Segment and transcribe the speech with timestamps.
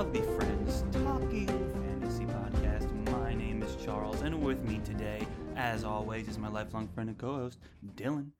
[0.00, 2.90] of the Friends Talking Fantasy Podcast.
[3.10, 5.26] My name is Charles, and with me today,
[5.56, 7.58] as always, is my lifelong friend and co host,
[7.96, 8.30] Dylan.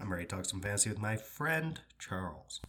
[0.00, 2.60] I'm ready to talk some fantasy with my friend Charles.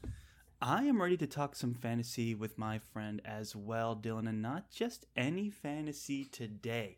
[0.61, 4.69] I am ready to talk some fantasy with my friend as well, Dylan, and not
[4.69, 6.97] just any fantasy today,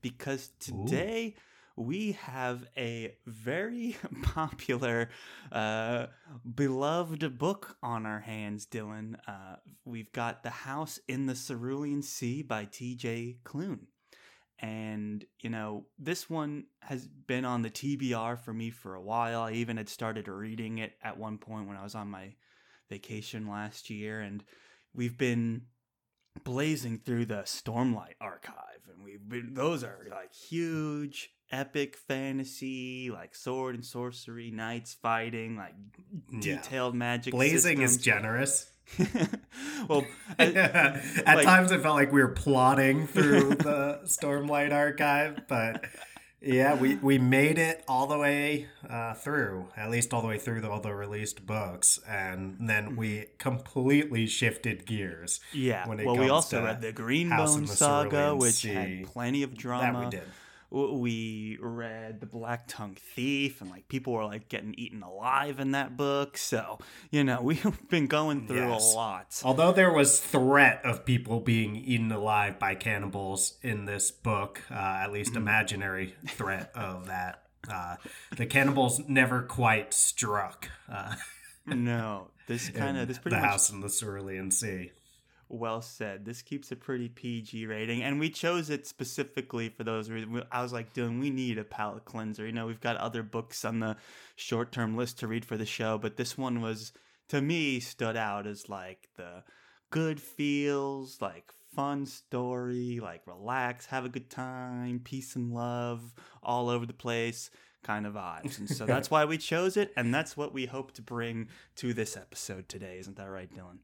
[0.00, 1.34] because today
[1.80, 5.08] we have a very popular,
[5.50, 6.06] uh,
[6.54, 9.16] beloved book on our hands, Dylan.
[9.26, 9.56] Uh,
[9.86, 13.38] we've got The House in the Cerulean Sea by T.J.
[13.44, 13.86] Klune.
[14.58, 19.40] And, you know, this one has been on the TBR for me for a while.
[19.40, 22.34] I even had started reading it at one point when I was on my
[22.90, 24.20] vacation last year.
[24.20, 24.44] And
[24.92, 25.62] we've been
[26.44, 28.82] blazing through the Stormlight archive.
[28.92, 35.56] And we've been, those are like huge, epic fantasy, like sword and sorcery, knights fighting,
[35.56, 35.74] like
[36.32, 36.40] Yeah.
[36.56, 37.32] detailed magic.
[37.32, 38.70] Blazing is generous.
[39.88, 40.04] well,
[40.38, 40.54] At
[41.26, 45.84] like- times, it felt like we were plodding through the Stormlight archive, but
[46.42, 50.38] yeah, we, we made it all the way uh, through, at least all the way
[50.38, 55.38] through the, all the released books, and then we completely shifted gears.
[55.52, 55.86] Yeah.
[55.86, 60.00] when it Well, we also read the Greenbone saga, which had plenty of drama.
[60.00, 60.22] That we did.
[60.70, 65.72] We read the Black Tongue Thief, and like people were like getting eaten alive in
[65.72, 66.36] that book.
[66.38, 66.78] So
[67.10, 68.92] you know we've been going through Yes.
[68.92, 69.40] a lot.
[69.44, 74.74] Although there was threat of people being eaten alive by cannibals in this book, uh,
[74.74, 75.38] at least Mm-hmm.
[75.42, 77.96] imaginary threat of that, uh,
[78.36, 81.14] the cannibals never quite struck uh,
[81.66, 84.92] No, this kind of this pretty the much house in the Cerulean Sea.
[85.50, 86.24] Well said.
[86.24, 90.44] This keeps a pretty PG rating, and we chose it specifically for those reasons.
[90.50, 92.46] I was like, Dylan, we need a palate cleanser.
[92.46, 93.96] You know, we've got other books on the
[94.36, 96.92] short term list to read for the show, but this one was,
[97.28, 99.42] to me, stood out as like the
[99.90, 106.68] good feels, like fun story, like relax, have a good time, peace and love all
[106.68, 107.50] over the place
[107.82, 108.58] kind of vibes.
[108.58, 111.94] And so that's why we chose it, and that's what we hope to bring to
[111.94, 112.98] this episode today.
[112.98, 113.78] Isn't that right, Dylan?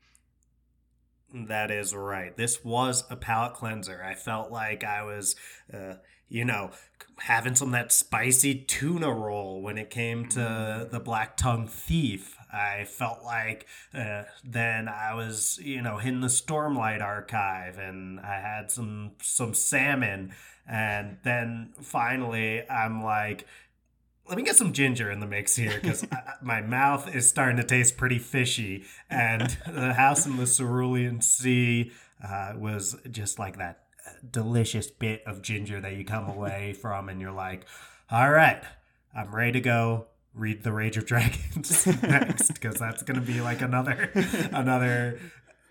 [1.34, 2.36] That is right.
[2.36, 4.02] This was a palate cleanser.
[4.02, 5.36] I felt like I was,
[5.72, 5.94] uh,
[6.28, 6.70] you know,
[7.18, 12.36] having some of that spicy tuna roll when it came to the Black Tongue Thief.
[12.52, 18.40] I felt like uh, then I was, you know, in the Stormlight archive and I
[18.40, 20.32] had some some salmon,
[20.68, 23.46] and then finally I'm like,
[24.28, 26.06] let me get some ginger in the mix here because
[26.42, 28.84] my mouth is starting to taste pretty fishy.
[29.08, 31.92] And the house in the Cerulean Sea
[32.22, 33.84] uh, was just like that
[34.30, 37.66] delicious bit of ginger that you come away from, and you're like,
[38.10, 38.62] all right,
[39.14, 40.06] I'm ready to go.
[40.34, 44.10] Read the Rage of Dragons next because that's gonna be like another
[44.52, 45.18] another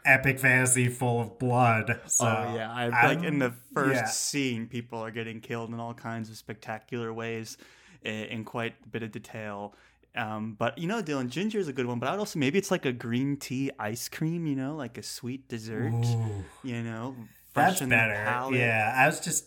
[0.05, 2.01] epic fantasy full of blood.
[2.07, 4.05] So oh yeah, I like in the first yeah.
[4.05, 7.57] scene, people are getting killed in all kinds of spectacular ways,
[8.05, 9.75] in quite a bit of detail.
[10.15, 11.99] Um, but you know, Dylan, ginger is a good one.
[11.99, 14.47] But I would also maybe it's like a green tea ice cream.
[14.47, 15.91] You know, like a sweet dessert.
[15.91, 17.15] Ooh, You know,
[17.53, 18.13] that's better.
[18.53, 19.45] Yeah, I was just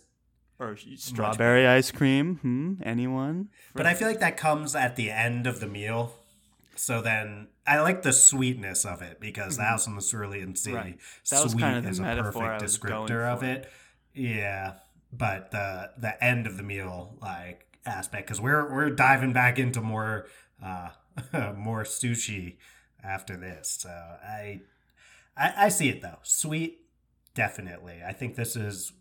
[0.58, 2.36] Or strawberry ice cream.
[2.36, 2.74] Hmm.
[2.82, 3.48] Anyone?
[3.74, 6.12] But I feel like that comes at the end of the meal.
[6.74, 10.70] So then I like the sweetness of it because the house in the Cerulean Sea,
[10.70, 10.76] Mm-hmm.
[10.76, 10.98] Right.
[11.30, 13.70] That was sweet kind of the is a perfect descriptor of it.
[14.14, 14.74] Yeah,
[15.12, 19.80] but the the end of the meal like aspect because we're we're diving back into
[19.80, 20.26] more
[20.62, 20.90] uh
[21.56, 22.56] more sushi
[23.02, 23.78] after this.
[23.80, 24.60] So I,
[25.36, 26.18] I I see it though.
[26.22, 26.80] Sweet,
[27.34, 28.00] definitely.
[28.06, 28.92] I think this is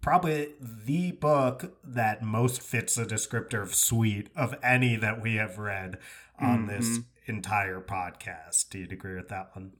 [0.00, 5.58] probably the book that most fits the descriptor of sweet of any that we have
[5.58, 5.98] read
[6.38, 8.68] on this entire podcast.
[8.70, 9.72] Do you agree with that one?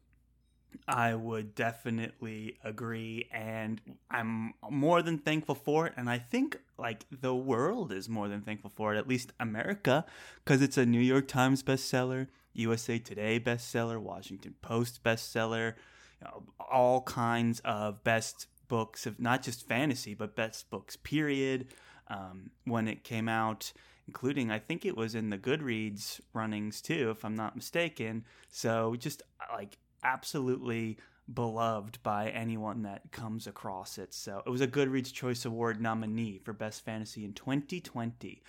[0.87, 5.95] I would definitely agree, and I'm more than thankful for it.
[5.97, 10.05] And I think like the world is more than thankful for it, at least America,
[10.45, 15.75] because it's a New York Times bestseller, USA Today bestseller, Washington Post bestseller,
[16.21, 20.97] you know, all kinds of best books of not just fantasy but best books.
[20.97, 21.69] Period.
[22.09, 23.73] Um, when it came out,
[24.07, 28.25] including I think it was in the Goodreads runnings too, if I'm not mistaken.
[28.51, 30.99] So just like absolutely
[31.33, 34.13] beloved by anyone that comes across it.
[34.13, 38.43] So it was a Goodreads Choice Award nominee for Best Fantasy in 2020.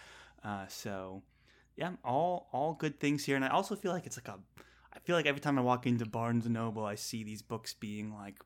[0.44, 1.24] Uh, so
[1.76, 4.40] yeah, all all good things here, and I also feel like it's like a.
[4.94, 7.74] I feel like every time I walk into Barnes and Noble, I see these books
[7.74, 8.40] being like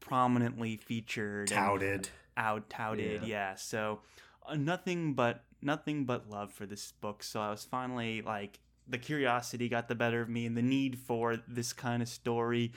[0.00, 2.08] prominently featured, and Touted.
[2.36, 3.22] out touted.
[3.22, 3.28] Yeah.
[3.28, 3.54] Yeah.
[3.54, 4.00] So
[4.46, 7.22] uh, nothing but nothing but love for this book.
[7.22, 8.58] So I was finally like
[8.90, 12.72] the curiosity got the better of me, and the need for this kind of story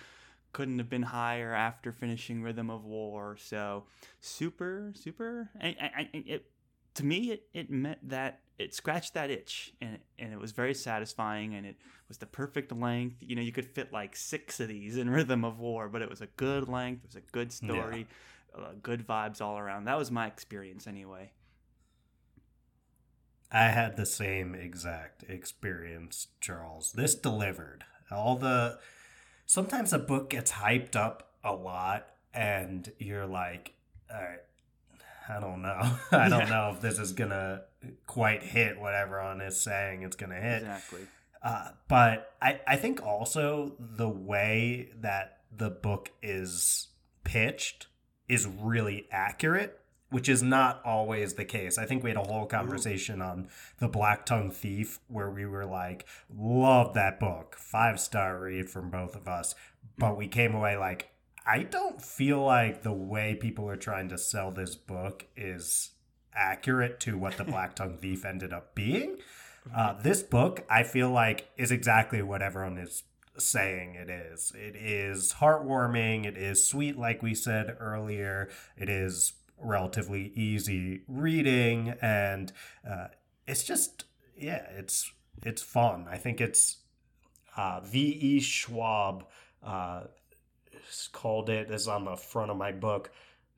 [0.54, 3.36] couldn't have been higher after finishing Rhythm of War.
[3.40, 3.86] So
[4.22, 5.50] super, super.
[5.60, 6.46] I, I, it,
[6.96, 10.76] to me, it, it meant that it scratched that itch, and and it was very
[10.76, 11.76] satisfying, and it
[12.08, 13.18] was the perfect length.
[13.22, 16.10] You know, you could fit like six of these in Rhythm of War, but it
[16.10, 17.04] was a good length.
[17.04, 18.08] It was a good story,
[18.56, 18.64] yeah.
[18.64, 19.86] uh, good vibes all around.
[19.86, 21.32] That was my experience anyway.
[23.54, 26.92] I had the same exact experience, Charles.
[26.94, 27.86] This delivered.
[28.10, 28.80] All the
[29.46, 33.74] sometimes a book gets hyped up a lot and you're like,
[34.12, 34.40] all right,
[35.30, 35.98] I don't know.
[36.12, 36.50] I don't yeah.
[36.50, 37.62] know if this is gonna
[38.08, 40.64] quite hit what everyone is saying it's gonna hit.
[40.64, 41.02] Exactly.
[41.44, 46.88] Uh, but I, I think also the way that the book is
[47.24, 47.88] pitched
[48.28, 49.80] is really accurate
[50.14, 51.80] which is not always the case.
[51.80, 53.48] I think we had a whole conversation on
[53.80, 58.92] The Black Tongue Thief where we were like, love that book, five star read from
[58.92, 59.56] both of us.
[59.98, 61.10] But we came away like,
[61.48, 65.90] I don't feel like the way people are trying to sell this book is
[66.36, 69.18] accurate to what The Black Tongue Thief ended up being.
[69.74, 73.04] Uh, this book, I feel like, is exactly what everyone is
[73.38, 74.52] saying it is.
[74.54, 76.26] It is heartwarming.
[76.26, 78.50] It is sweet, like we said earlier.
[78.76, 82.52] It is relatively easy reading, and
[82.90, 83.08] uh,
[83.48, 84.06] it's just
[84.38, 85.12] yeah, it's
[85.44, 86.08] it's fun.
[86.10, 86.78] I think it's
[87.56, 88.00] uh, V.
[88.00, 88.40] E.
[88.40, 89.26] Schwab
[89.64, 90.04] uh,
[91.12, 91.68] called it.
[91.68, 93.12] This is on the front of my book.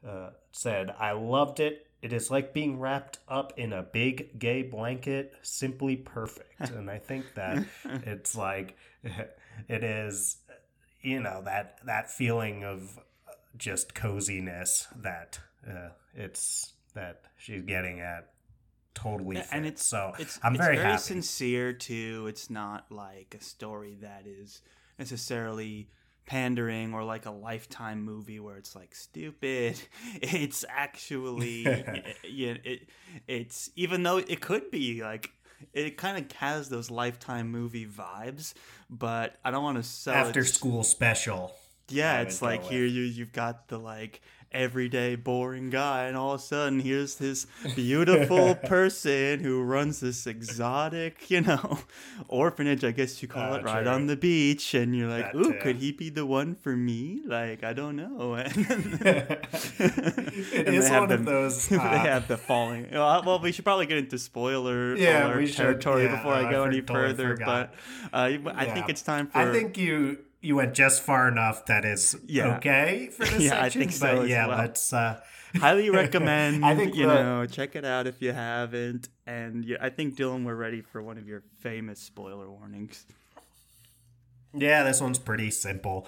[0.06, 1.88] Uh, said, "I loved it.
[2.02, 7.00] It is like being wrapped up in a big gay blanket, simply perfect." and I
[7.00, 10.38] think that it's like it is,
[11.02, 13.00] you know, that that feeling of
[13.58, 15.40] just coziness that
[15.70, 18.30] uh, it's that she's getting at
[18.94, 19.48] totally fit.
[19.52, 21.02] and it's so it's I'm very, it's very happy.
[21.02, 22.26] sincere too.
[22.30, 24.62] It's not like a story that is
[24.98, 25.90] necessarily
[26.26, 29.80] pandering or like a lifetime movie where it's like stupid.
[30.22, 31.64] It's actually
[32.24, 32.90] yeah, it
[33.28, 35.32] it's even though it could be like
[35.74, 38.54] it kind of has those lifetime movie vibes,
[38.90, 40.46] but I don't want to sell after it.
[40.46, 41.54] school special.
[41.90, 44.22] Yeah, it's like here you you've got the like
[44.52, 47.46] everyday boring guy and all of a sudden here's this
[47.76, 51.80] beautiful person who runs this exotic you know
[52.28, 55.36] orphanage i guess you call uh, it right on the beach and you're like that
[55.36, 55.60] ooh too.
[55.62, 57.22] could he be the one for me?
[57.26, 58.36] Like i don't know.
[58.36, 58.50] It
[60.74, 63.98] is one the, of those uh, they have the falling well we should probably get
[63.98, 67.74] into spoiler yeah, territory should, yeah, before i go any further but
[68.14, 71.84] uh, i think it's time for i think you you went just far enough that
[71.86, 72.58] is yeah.
[72.58, 73.66] okay for this yeah, section.
[73.66, 74.18] I think so.
[74.18, 74.58] But yeah, well.
[74.60, 75.20] let's uh...
[75.56, 76.64] highly recommend.
[76.64, 77.24] I think you the...
[77.24, 79.10] know check it out if you haven't.
[79.26, 83.06] And yeah, I think Dylan, we're ready for one of your famous spoiler warnings.
[84.54, 86.08] Yeah, this one's pretty simple.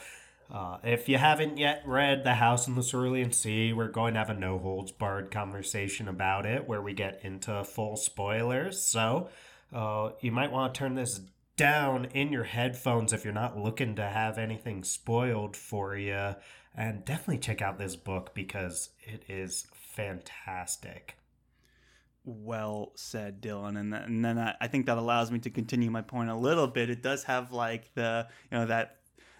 [0.50, 4.20] Uh, if you haven't yet read The House in the Cerulean Sea, we're going to
[4.20, 8.82] have a no holds barred conversation about it where we get into full spoilers.
[8.82, 9.30] So
[9.74, 11.20] uh, you might want to turn this
[11.58, 16.36] down in your headphones if you're not looking to have anything spoiled for you.
[16.76, 21.18] And definitely check out this book because it is fantastic.
[22.24, 23.80] Well said, Dylan.
[23.80, 26.68] And, and then I, I think that allows me to continue my point a little
[26.68, 26.90] bit.
[26.90, 28.98] It does have like the, you know, that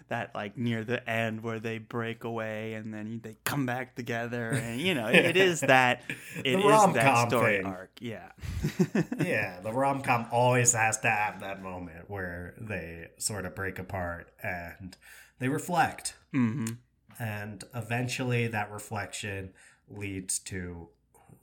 [0.08, 4.50] that like near the end where they break away and then they come back together
[4.50, 6.02] and you know it is that
[6.44, 7.66] it is that story thing.
[7.66, 8.30] arc yeah
[9.24, 14.32] yeah the rom-com always has to have that moment where they sort of break apart
[14.42, 14.96] and
[15.38, 16.66] they reflect mm-hmm.
[17.18, 19.50] and eventually that reflection
[19.88, 20.88] leads to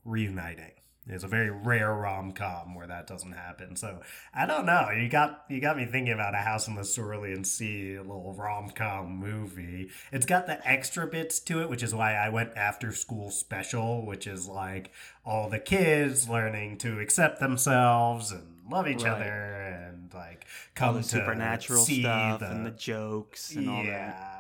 [0.04, 0.72] reuniting
[1.08, 3.76] it's a very rare rom com where that doesn't happen.
[3.76, 4.02] So
[4.34, 4.90] I don't know.
[4.90, 8.34] You got you got me thinking about a House in the Cerulean Sea, a little
[8.34, 9.90] rom com movie.
[10.12, 14.06] It's got the extra bits to it, which is why I went after school special,
[14.06, 14.92] which is like
[15.24, 19.14] all the kids learning to accept themselves and love each right.
[19.14, 23.72] other and like come the supernatural stuff the, and the jokes and yeah.
[23.72, 24.32] all that.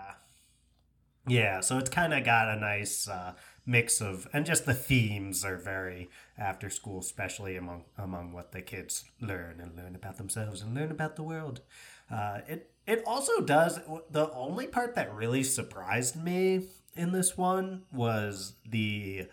[1.27, 3.07] Yeah, so it's kind of got a nice.
[3.07, 3.34] Uh,
[3.65, 8.62] mix of and just the themes are very after school especially among among what the
[8.62, 11.62] kids learn and learn about themselves and learn about the world
[12.12, 13.79] uh, it it also does
[14.12, 16.62] the only part that really surprised me
[16.95, 19.25] in this one was the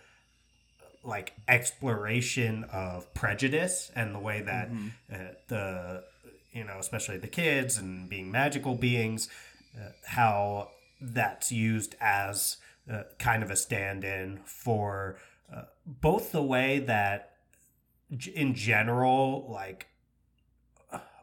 [1.04, 4.88] like exploration of prejudice and the way that mm-hmm.
[5.12, 5.16] uh,
[5.48, 6.04] the
[6.52, 9.28] you know especially the kids and being magical beings
[9.76, 10.70] uh, how
[11.00, 12.56] that's used as
[12.90, 15.16] uh, kind of a stand-in for
[15.54, 17.32] uh, both the way that
[18.34, 19.86] in general like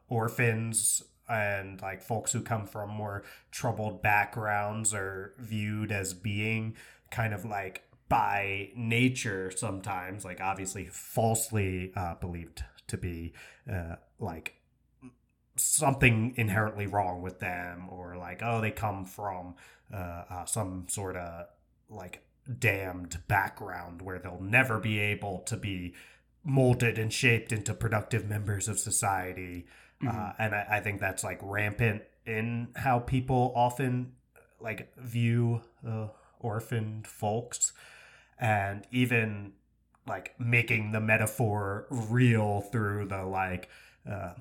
[0.07, 6.75] orphans and like folks who come from more troubled backgrounds are viewed as being
[7.11, 13.33] kind of like by nature sometimes like obviously falsely uh, believed to be
[13.71, 14.55] uh, like
[15.61, 19.55] something inherently wrong with them or like oh they come from
[19.93, 21.45] uh, uh, some sort of
[21.89, 22.23] like
[22.57, 25.93] damned background where they'll never be able to be
[26.43, 29.65] molded and shaped into productive members of society
[30.01, 30.17] uh, mm-hmm.
[30.17, 34.13] uh, and I, I, think that's like rampant in how people often
[34.59, 36.07] like view uh,
[36.39, 37.73] orphaned folks
[38.39, 39.53] and even
[40.07, 43.69] like making the metaphor real through the like
[44.09, 44.33] uh,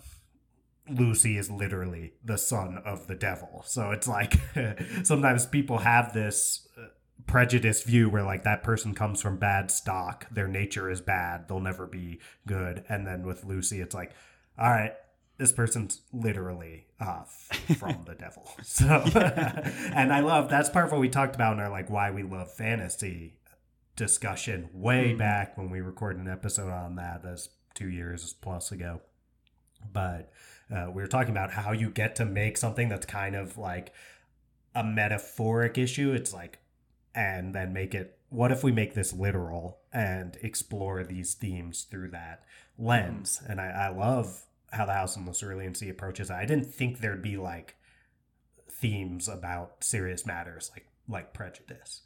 [0.90, 3.62] Lucy is literally the son of the devil.
[3.66, 4.35] So it's like
[5.04, 6.87] sometimes people have this uh,
[7.26, 11.61] prejudiced view where like that person comes from bad stock, their nature is bad, they'll
[11.61, 12.85] never be good.
[12.88, 14.12] And then with Lucy, it's like,
[14.59, 14.92] all right,
[15.37, 17.23] this person's literally uh,
[17.78, 18.49] from the devil.
[18.62, 18.87] So,
[19.95, 22.23] and I love that's part of what we talked about in our like why we
[22.23, 23.35] love fantasy
[23.97, 25.18] discussion way mm.
[25.18, 27.25] back when we recorded an episode on that.
[27.25, 29.00] as two years plus ago.
[29.92, 30.30] But
[30.75, 33.92] uh, we were talking about how you get to make something that's kind of like
[34.75, 36.12] a metaphoric issue.
[36.12, 36.58] It's like,
[37.14, 38.18] and then make it.
[38.30, 42.44] What if we make this literal and explore these themes through that
[42.76, 43.40] lens?
[43.42, 43.50] Mm.
[43.50, 46.30] And I, I love how the House on the Cerulean Sea approaches.
[46.30, 47.76] I didn't think there'd be like
[48.70, 52.02] themes about serious matters like like prejudice.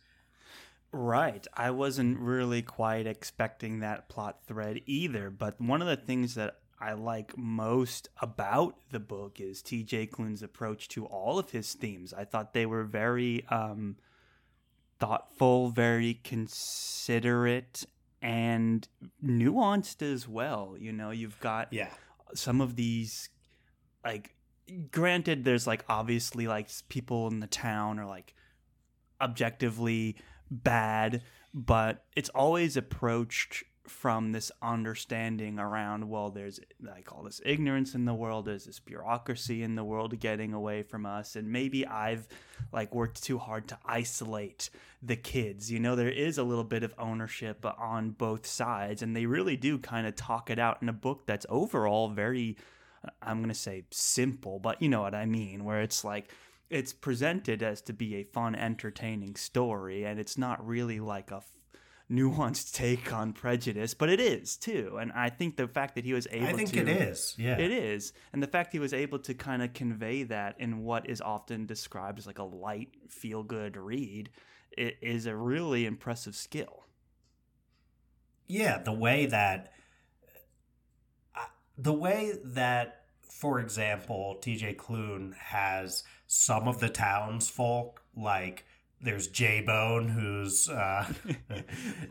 [0.93, 1.47] Right.
[1.55, 5.31] I wasn't really quite expecting that plot thread either.
[5.31, 10.43] But one of the things that I like most about the book is TJ Klune's
[10.43, 12.13] approach to all of his themes.
[12.13, 13.97] I thought they were very um,
[14.99, 17.85] thoughtful, very considerate,
[18.21, 18.89] and
[19.25, 20.75] nuanced as well.
[20.77, 21.91] You know, you've got yeah.
[22.35, 23.29] some of these,
[24.05, 24.35] like,
[24.91, 28.35] granted, there's like obviously like people in the town are like
[29.21, 30.17] objectively
[30.51, 31.23] bad,
[31.55, 33.63] but it's always approached
[33.93, 38.81] from this understanding around well there's like all this ignorance in the world there's this
[38.81, 42.27] bureaucracy in the world getting away from us and maybe i've
[42.73, 44.71] like worked too hard to isolate
[45.05, 45.71] the kids.
[45.71, 49.57] You know there is a little bit of ownership on both sides and they really
[49.57, 52.57] do kind of talk it out in a book that's overall very
[53.21, 56.31] i'm going to say simple but you know what i mean where it's like
[56.73, 61.43] it's presented as to be a fun, entertaining story, and it's not really like a
[62.11, 64.99] nuanced take on prejudice, but it is too.
[65.01, 67.59] And I think the fact that he was able, I think to, it is, yeah,
[67.59, 71.09] it is, and the fact he was able to kind of convey that in what
[71.09, 74.31] is often described as like a light, feel good read,
[74.77, 76.85] it is a really impressive skill.
[78.49, 79.73] Yeah, the way that,
[81.79, 83.03] the way that
[83.43, 88.65] for example, TJ Klune has some of the townsfolk, like
[89.03, 91.13] there's J Bone, who's uh,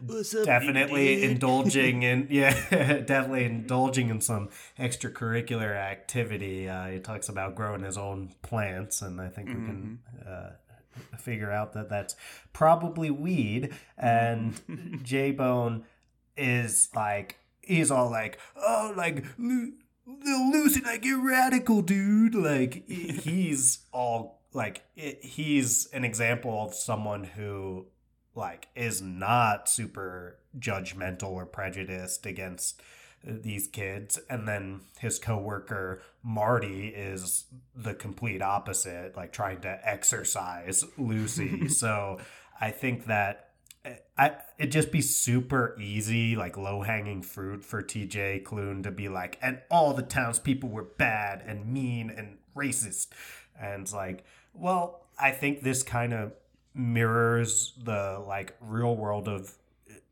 [0.44, 6.68] definitely indulging in yeah, definitely indulging in some extracurricular activity.
[6.68, 9.62] Uh, he talks about growing his own plants, and I think mm-hmm.
[9.62, 10.34] we can mm-hmm.
[10.34, 12.16] uh, figure out that that's
[12.52, 13.74] probably weed.
[13.98, 15.86] And J Bone
[16.36, 22.36] is like he's all like, oh, like little Lucy, like you're radical, dude.
[22.36, 27.86] Like he's all like he's an example of someone who
[28.36, 32.82] like is not super judgmental or prejudiced against
[33.28, 39.80] uh, these kids and then his coworker Marty is the complete opposite like trying to
[39.84, 42.20] exercise Lucy so
[42.60, 43.50] I think that
[43.84, 48.92] uh, I it'd just be super easy, like low hanging fruit for TJ Klune to
[48.92, 53.08] be like, and all the townspeople were bad and mean and racist.
[53.60, 56.34] And like, well, I think this kind of
[56.74, 59.54] mirrors the like real world of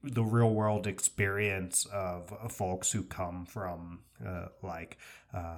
[0.04, 4.98] the real world experience of folks who come from uh, like
[5.34, 5.58] uh,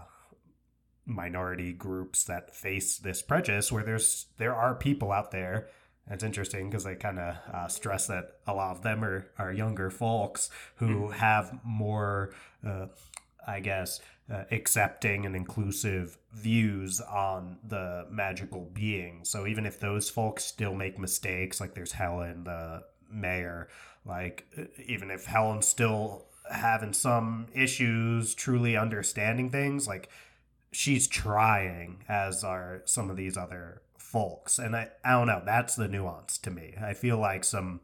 [1.05, 5.67] minority groups that face this prejudice where there's there are people out there
[6.09, 9.51] it's interesting because they kind of uh, stress that a lot of them are, are
[9.51, 11.13] younger folks who mm.
[11.13, 12.33] have more,
[12.65, 12.87] uh,
[13.47, 13.99] I guess,
[14.31, 19.19] uh, accepting and inclusive views on the magical being.
[19.23, 23.67] So even if those folks still make mistakes, like there's Helen, the mayor,
[24.05, 24.45] like
[24.85, 30.09] even if Helen's still having some issues truly understanding things, like
[30.71, 35.75] she's trying, as are some of these other folks and i i don't know that's
[35.75, 37.79] the nuance to me i feel like some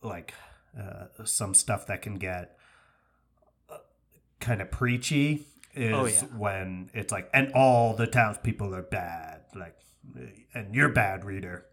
[0.00, 0.32] like
[0.80, 2.56] uh, some stuff that can get
[3.68, 3.76] uh,
[4.40, 6.36] kind of preachy Oh, is Oh, yeah.
[6.38, 9.76] when it's like, and all the townspeople are bad, like,
[10.54, 11.66] and you're bad, reader.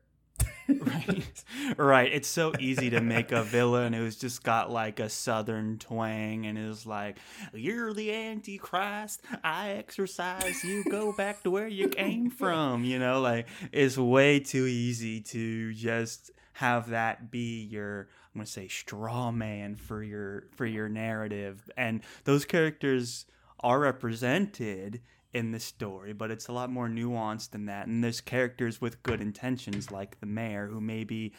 [0.69, 1.23] right.
[1.77, 2.11] Right.
[2.11, 6.57] It's so easy to make a villain who's just got like a southern twang and
[6.57, 7.17] is like
[7.53, 9.21] you're the antichrist.
[9.43, 10.83] I exercise you.
[10.85, 12.83] Go back to where you came from.
[12.83, 18.45] You know like it's way too easy to just have that be your i'm gonna
[18.45, 21.69] say straw man for your for your narrative.
[21.77, 23.25] And those characters
[23.61, 25.01] are represented
[25.33, 27.87] in the story, but it's a lot more nuanced than that.
[27.87, 31.33] And there's characters with good intentions, like the mayor, who maybe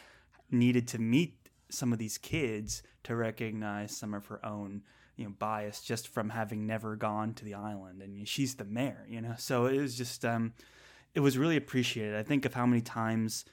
[0.49, 4.83] needed to meet some of these kids to recognize some of her own,
[5.17, 8.01] you know, bias just from having never gone to the island.
[8.01, 9.35] And she's the mayor, you know.
[9.37, 10.53] So it was just, um,
[11.13, 12.15] it was really appreciated.
[12.15, 13.45] I think of how many times,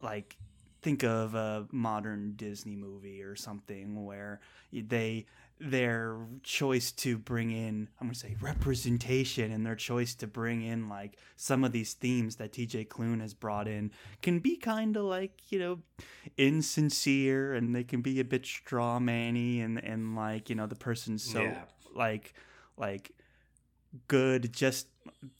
[0.00, 0.36] like,
[0.80, 4.40] think of a modern Disney movie or something where
[4.72, 5.26] they
[5.60, 10.88] their choice to bring in I'm gonna say representation and their choice to bring in
[10.88, 15.04] like some of these themes that TJ Klune has brought in can be kind of
[15.04, 15.78] like you know
[16.36, 20.74] insincere and they can be a bit straw manny and and like you know the
[20.74, 21.62] person's so Yeah.
[21.94, 22.34] like
[22.76, 23.12] like
[24.08, 24.88] good just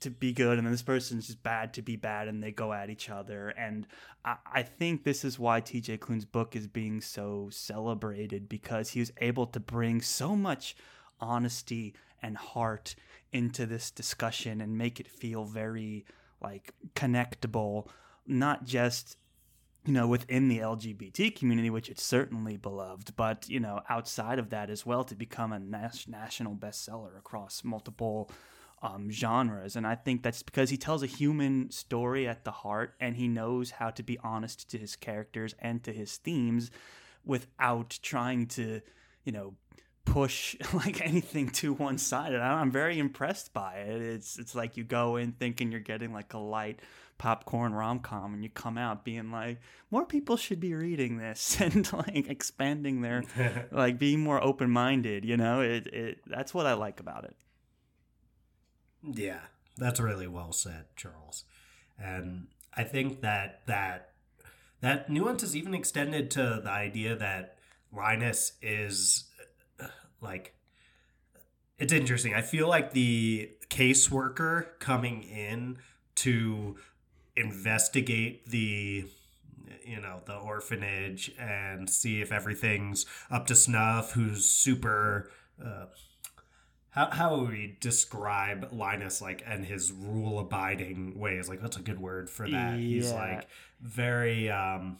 [0.00, 2.72] to be good and then this person's just bad to be bad and they go
[2.72, 3.48] at each other.
[3.48, 3.86] And
[4.24, 9.00] I, I think this is why tj Klune's book is being so celebrated because he
[9.00, 10.76] was able to bring so much
[11.20, 12.94] honesty and heart
[13.32, 16.04] into this discussion and make it feel very
[16.42, 17.88] like connectable
[18.26, 19.16] not just
[19.84, 24.50] you know within the lgbt community which it's certainly beloved but you know outside of
[24.50, 28.30] that as well to become a nas- national bestseller across multiple
[28.84, 29.76] um, genres.
[29.76, 33.26] And i think that's because he tells a human story at the heart and he
[33.26, 36.70] knows how to be honest to his characters and to his themes
[37.24, 38.82] without trying to
[39.24, 39.54] you know
[40.04, 44.02] push like anything to one side and i'm very impressed by it.
[44.02, 46.80] It's it's like you go in thinking you're getting like a light
[47.16, 51.90] popcorn rom-com and you come out being like more people should be reading this and
[51.92, 53.24] like expanding their
[53.72, 55.62] like being more open-minded you know?
[55.62, 57.36] It, it that's what i like about it
[59.12, 59.40] Yeah,
[59.76, 61.44] that's really well said, Charles.
[61.98, 64.10] And I think that that
[64.80, 67.56] that nuance is even extended to the idea that
[67.92, 69.24] Linus is
[69.80, 69.86] uh,
[70.20, 70.54] like
[71.78, 72.34] it's interesting.
[72.34, 75.78] I feel like the caseworker coming in
[76.16, 76.76] to
[77.36, 79.04] investigate the
[79.84, 85.30] you know the orphanage and see if everything's up to snuff who's super
[85.64, 85.86] uh,
[86.94, 91.48] how, how would we describe Linus like and his rule abiding ways?
[91.48, 92.78] Like that's a good word for that.
[92.78, 93.48] He's like
[93.80, 94.98] very um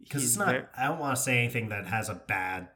[0.00, 2.68] because it's not ver- I don't want to say anything that has a bad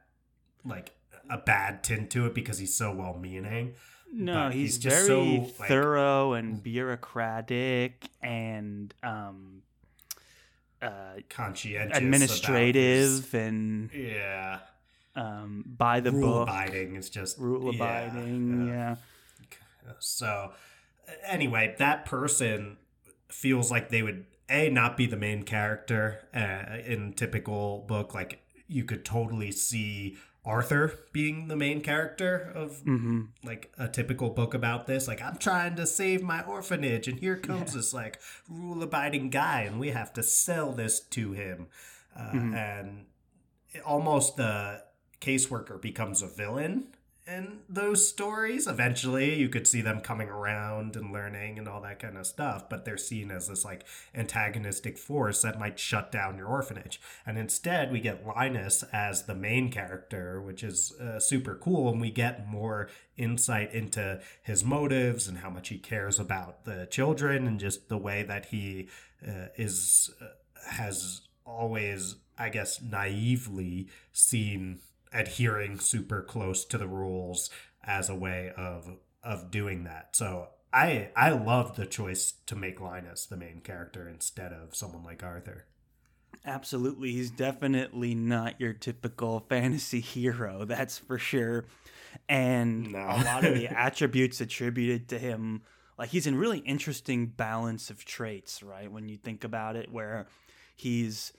[0.65, 0.91] like
[1.29, 3.75] a bad tint to it because he's so well meaning.
[4.11, 9.63] No, he's, he's just very so, like- thorough and bureaucratic and um,
[10.81, 10.89] uh,
[11.29, 14.59] Conscientious administrative and yeah.
[15.15, 18.67] Um, by the rule book, abiding is just rule yeah, abiding.
[18.67, 18.95] yeah.
[19.85, 19.93] Yeah.
[19.99, 20.53] So,
[21.25, 22.77] anyway, that person
[23.29, 28.13] feels like they would a not be the main character uh, in typical book.
[28.13, 34.29] Like you could totally see Arthur being the main character of hmm like a typical
[34.29, 35.07] book about this.
[35.07, 39.79] Like I'm trying to save my orphanage, and here comes this like rule-abiding guy, and
[39.79, 41.67] we have to sell this to him,
[42.15, 42.55] uh, Mhm.
[42.55, 43.05] and
[43.85, 44.83] almost the
[45.23, 46.87] caseworker becomes a villain
[47.25, 48.67] in those stories.
[48.67, 52.67] Eventually, you could see them coming around and learning and all that kind of stuff,
[52.69, 56.99] but they're seen as this like antagonistic force that might shut down your orphanage.
[57.25, 62.01] And instead, we get Linus as the main character, which is uh, super cool, and
[62.01, 67.47] we get more insight into his motives and how much he cares about the children
[67.47, 68.89] and just the way that he
[69.25, 70.25] uh, is uh,
[70.69, 74.79] has always, I guess, naively seen
[75.13, 77.49] adhering super close to the rules
[77.83, 80.15] as a way of of doing that.
[80.15, 85.03] So I I love the choice to make Linus the main character instead of someone
[85.03, 85.65] like Arthur.
[86.45, 90.65] Absolutely, he's definitely not your typical fantasy hero.
[90.67, 91.65] That's for sure.
[92.27, 92.99] And No.
[92.99, 95.61] a lot of the attributes attributed to him,
[95.97, 98.91] like he's in really interesting balance of traits, right?
[98.91, 100.27] When you think about it, where
[100.75, 101.31] he's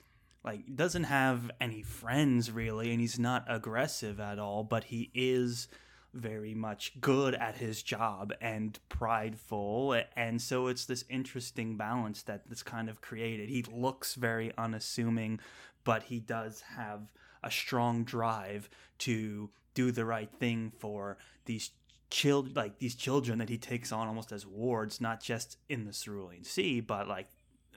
[0.45, 5.67] like doesn't have any friends really, and he's not aggressive at all, but he is
[6.13, 12.47] very much good at his job and prideful and so it's this interesting balance that
[12.49, 13.49] this kind of created.
[13.49, 15.41] He looks very unassuming
[15.83, 17.11] but he does have
[17.43, 21.71] a strong drive to do the right thing for these
[22.09, 25.91] child like these children that he takes on almost as wards, not just in the
[25.91, 27.27] Cerulean Sea, but like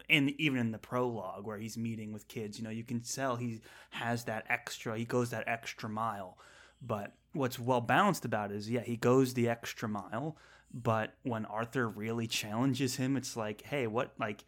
[0.08, 3.36] in even in the prologue where he's meeting with kids, you know, you can tell
[3.36, 6.38] he has that extra, he goes that extra mile.
[6.80, 10.36] But what's well balanced about it is, yeah, he goes the extra mile.
[10.72, 14.44] But when Arthur really challenges him, it's like, hey, what like,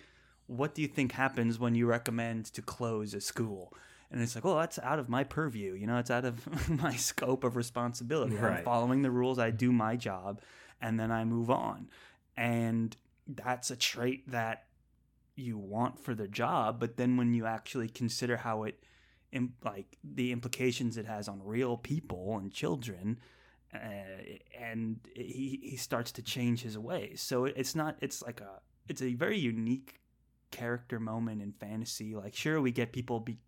[0.47, 3.73] what do you think happens when you recommend to close a school?
[4.11, 5.75] And it's like, well, that's out of my purview.
[5.75, 8.37] You know, it's out of my scope of responsibility.
[8.37, 8.59] Right.
[8.59, 9.39] I'm following the rules.
[9.39, 10.41] I do my job,
[10.81, 11.89] and then I move on.
[12.37, 12.97] And
[13.27, 14.65] that's a trait that
[15.37, 16.81] you want for the job.
[16.81, 18.83] But then when you actually consider how it,
[19.65, 23.19] like the implications it has on real people and children,
[23.73, 23.79] uh,
[24.59, 27.21] and he he starts to change his ways.
[27.21, 27.97] So it's not.
[28.01, 28.61] It's like a.
[28.89, 30.01] It's a very unique
[30.51, 32.15] character moment in fantasy.
[32.15, 33.39] Like, sure, we get people be,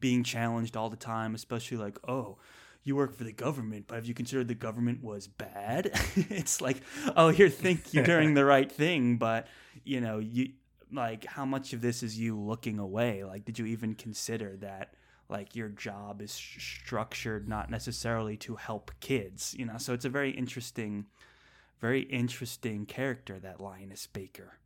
[0.00, 2.38] being challenged all the time, especially like, oh,
[2.82, 5.90] you work for the government, but have you considered the government was bad?
[6.16, 6.80] it's like,
[7.16, 9.48] oh, you think you're doing the right thing, but
[9.84, 10.50] you know, you
[10.96, 13.24] like how much of this is you looking away?
[13.24, 14.94] Like, did you even consider that?
[15.28, 19.76] Like your job is structured not necessarily to help kids, you know.
[19.76, 21.06] So it's a very interesting,
[21.80, 24.58] very interesting character that Linus Baker.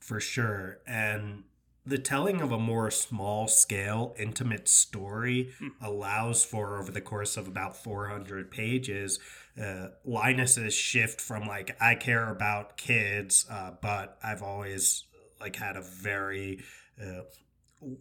[0.00, 0.80] For sure.
[0.86, 1.44] And
[1.86, 5.68] the telling of a more small scale, intimate story hmm.
[5.80, 9.18] allows for, over the course of about 400 pages,
[9.60, 15.04] uh, Linus's shift from like, I care about kids, uh, but I've always
[15.40, 16.62] like had a very
[17.00, 17.22] uh,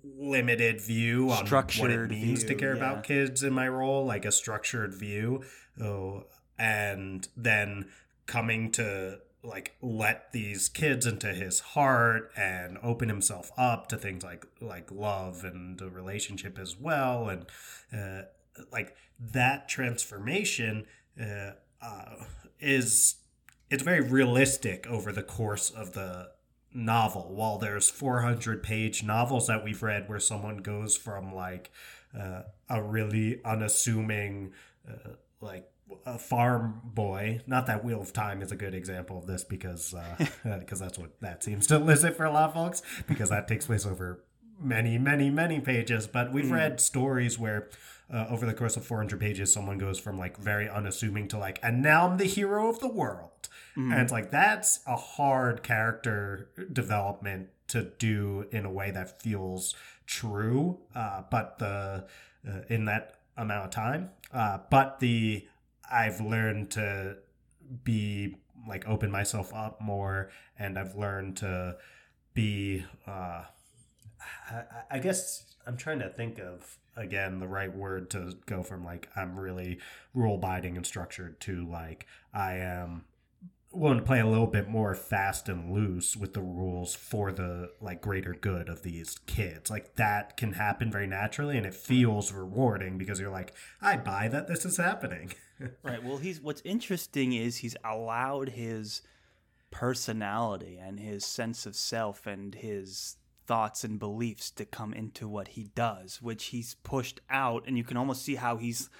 [0.03, 2.83] limited view on what it Structured means to care yeah.
[2.83, 5.43] about kids in my role, like a structured view.
[5.81, 6.25] Oh,
[6.57, 7.85] and then
[8.25, 14.23] coming to like let these kids into his heart and open himself up to things
[14.23, 17.45] like like love and a relationship as well and
[17.97, 18.23] uh,
[18.73, 20.85] like that transformation
[21.19, 21.51] uh,
[21.81, 22.23] uh,
[22.59, 23.15] is
[23.69, 26.29] it's very realistic over the course of the
[26.73, 27.33] novel.
[27.33, 31.71] While there's 400 page novels that we've read where someone goes from like
[32.17, 34.53] uh, a really unassuming
[34.87, 35.69] uh, like
[36.05, 39.93] a farm boy not that wheel of time is a good example of this because
[39.95, 40.15] uh
[40.59, 43.65] because that's what that seems to elicit for a lot of folks because that takes
[43.65, 44.23] place over
[44.61, 47.69] many many many pages but we've read stories where
[48.13, 51.59] uh, over the course of 400 pages someone goes from like very unassuming to like
[51.63, 53.47] and now i'm the hero of the world.
[53.93, 59.75] And it's like that's a hard character development to do in a way that feels
[60.05, 62.05] true uh, but the
[62.47, 65.47] uh, in that amount of time uh, but the
[65.89, 67.15] i've learned to
[67.83, 68.35] be
[68.67, 71.77] like open myself up more and i've learned to
[72.33, 73.43] be uh
[74.49, 78.83] I, I guess i'm trying to think of again the right word to go from
[78.83, 79.79] like i'm really
[80.13, 83.05] rule abiding and structured to like i am
[83.71, 87.71] willing to play a little bit more fast and loose with the rules for the
[87.79, 89.69] like greater good of these kids.
[89.69, 94.27] Like that can happen very naturally and it feels rewarding because you're like i buy
[94.29, 95.33] that this is happening.
[95.83, 96.01] Right.
[96.01, 99.01] Well, he's what's interesting is he's allowed his
[99.71, 103.17] personality and his sense of self and his
[103.49, 107.83] thoughts and beliefs to come into what he does, which he's pushed out, and you
[107.83, 108.91] can almost see how he's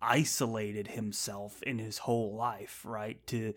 [0.00, 3.18] isolated himself in his whole life, right?
[3.26, 3.52] To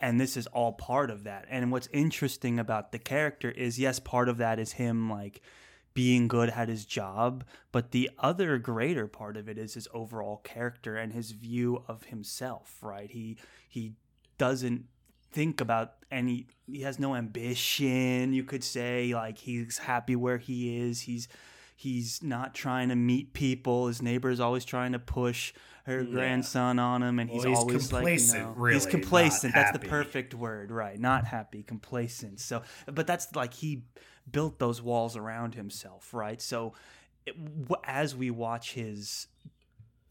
[0.00, 1.44] and this is all part of that.
[1.50, 5.42] And what's interesting about the character is yes, part of that is him like
[5.92, 10.38] being good at his job, but the other greater part of it is his overall
[10.38, 13.10] character and his view of himself, right?
[13.10, 13.36] He
[13.68, 13.96] he
[14.38, 14.86] doesn't
[15.32, 20.78] think about any he has no ambition, you could say, like he's happy where he
[20.78, 21.02] is.
[21.02, 21.28] He's
[21.76, 23.86] he's not trying to meet people.
[23.86, 25.52] His neighbor is always trying to push
[25.86, 28.62] her grandson on him and he's, Well, he's always complacent, like no.
[28.62, 29.54] really, he's complacent.
[29.54, 30.98] That's the perfect word, right?
[30.98, 32.38] Not happy, complacent.
[32.40, 33.82] So but that's like he
[34.30, 36.40] built those walls around himself, right?
[36.40, 36.74] So
[37.26, 37.34] it,
[37.84, 39.26] as we watch his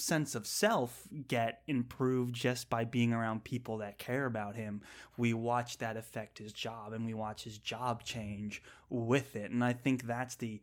[0.01, 4.81] sense of self get improved just by being around people that care about him,
[5.17, 9.51] we watch that affect his job and we watch his job change with it.
[9.51, 10.61] And I think that's the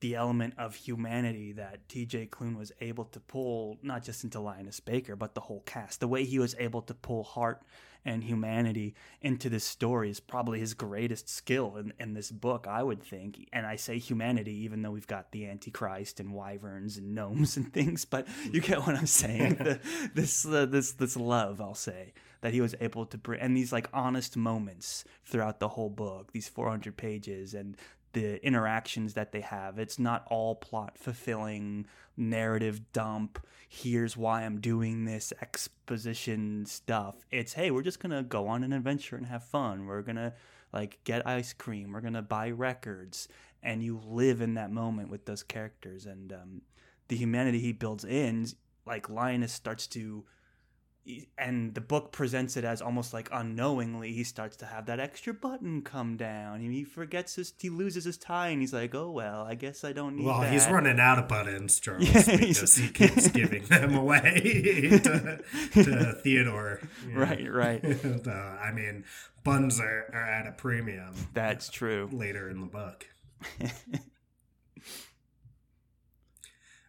[0.00, 4.78] the element of humanity that TJ Klune was able to pull not just into Linus
[4.78, 6.00] Baker but the whole cast.
[6.00, 7.62] The way he was able to pull heart
[8.04, 12.82] and humanity into this story is probably his greatest skill in, in this book, I
[12.82, 13.48] would think.
[13.52, 17.72] And I say humanity, even though we've got the Antichrist and wyverns and gnomes and
[17.72, 19.54] things, but you get what I'm saying.
[19.60, 19.80] the,
[20.14, 22.12] this, uh, this, this love, I'll say,
[22.42, 26.32] that he was able to bring, and these like honest moments throughout the whole book,
[26.32, 27.76] these 400 pages, and
[28.14, 29.78] the interactions that they have.
[29.78, 33.44] It's not all plot fulfilling narrative dump.
[33.68, 37.16] Here's why I'm doing this exposition stuff.
[37.30, 39.86] It's hey, we're just gonna go on an adventure and have fun.
[39.86, 40.34] We're gonna
[40.72, 41.92] like get ice cream.
[41.92, 43.28] We're gonna buy records,
[43.62, 46.62] and you live in that moment with those characters and um,
[47.08, 48.46] the humanity he builds in.
[48.86, 50.24] Like Linus starts to
[51.36, 55.34] and the book presents it as almost like unknowingly he starts to have that extra
[55.34, 56.60] button come down.
[56.60, 59.92] He forgets his, he loses his tie, and he's like, "Oh well, I guess I
[59.92, 60.52] don't need." Well, that.
[60.52, 64.40] he's running out of buttons, Charles, yeah, because he keeps giving them away
[65.02, 65.40] to,
[65.72, 66.80] to Theodore.
[67.12, 67.84] Right, right.
[67.84, 69.04] uh, I mean,
[69.42, 71.14] buns are, are at a premium.
[71.34, 72.08] That's true.
[72.12, 73.06] Later in the book.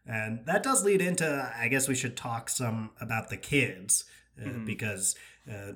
[0.07, 4.05] And that does lead into, I guess we should talk some about the kids
[4.39, 4.65] uh, mm-hmm.
[4.65, 5.15] because
[5.51, 5.73] uh,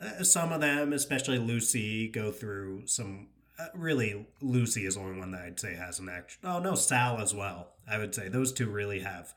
[0.00, 3.28] uh, some of them, especially Lucy, go through some.
[3.58, 6.40] Uh, really, Lucy is the only one that I'd say has an action.
[6.44, 7.74] Oh no, Sal as well.
[7.88, 9.34] I would say those two really have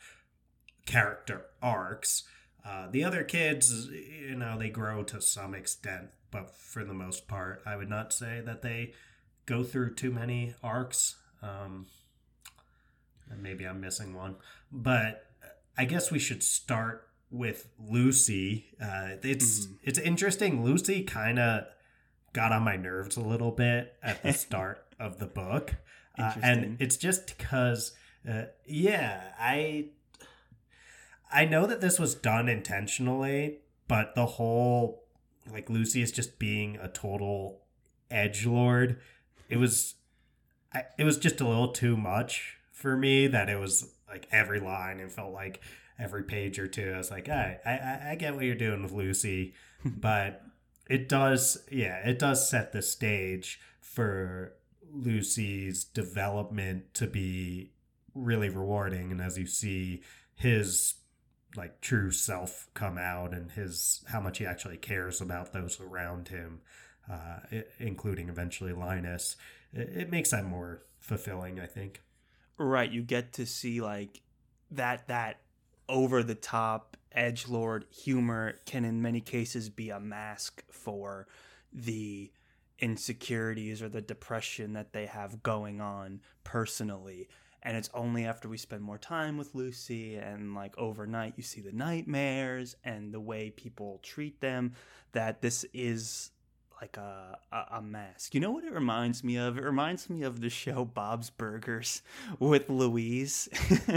[0.85, 2.23] character arcs.
[2.65, 7.27] Uh, the other kids, you know, they grow to some extent, but for the most
[7.27, 8.93] part, I would not say that they
[9.45, 11.15] go through too many arcs.
[11.43, 11.85] Um,
[13.29, 14.35] and maybe I'm missing one.
[14.71, 15.25] But
[15.77, 18.65] I guess we should start with Lucy.
[18.81, 19.77] Uh, it's mm.
[19.83, 20.63] it's interesting.
[20.63, 21.65] Lucy kind of
[22.33, 25.75] got on my nerves a little bit at the start of the book,
[26.17, 27.93] uh, and it's just because,
[28.29, 29.89] uh, yeah, I
[31.31, 35.03] I know that this was done intentionally, but the whole
[35.51, 37.61] like Lucy is just being a total
[38.09, 38.99] edge lord.
[39.49, 39.95] It was,
[40.73, 44.59] I, it was just a little too much for me that it was like every
[44.59, 45.59] line and felt like
[45.97, 46.91] every page or two.
[46.93, 50.43] I was like, I, I, I get what you're doing with Lucy, but
[50.87, 54.53] it does, yeah, it does set the stage for
[54.93, 57.71] Lucy's development to be
[58.13, 59.11] really rewarding.
[59.11, 60.03] And as you see
[60.35, 60.93] his
[61.55, 66.27] like true self come out and his how much he actually cares about those around
[66.27, 66.61] him,
[67.11, 67.37] uh,
[67.79, 69.37] including eventually Linus,
[69.73, 72.03] it, it makes that more fulfilling, I think.
[72.57, 74.21] Right, you get to see like
[74.71, 75.41] that that
[75.87, 81.27] over the top edge lord humor can in many cases be a mask for
[81.71, 82.31] the
[82.79, 87.29] insecurities or the depression that they have going on personally.
[87.63, 91.61] And it's only after we spend more time with Lucy and like overnight you see
[91.61, 94.73] the nightmares and the way people treat them
[95.13, 96.31] that this is
[96.81, 98.33] like a, a, a mask.
[98.35, 99.57] You know what it reminds me of?
[99.57, 102.01] It reminds me of the show Bob's Burgers
[102.39, 103.47] with Louise.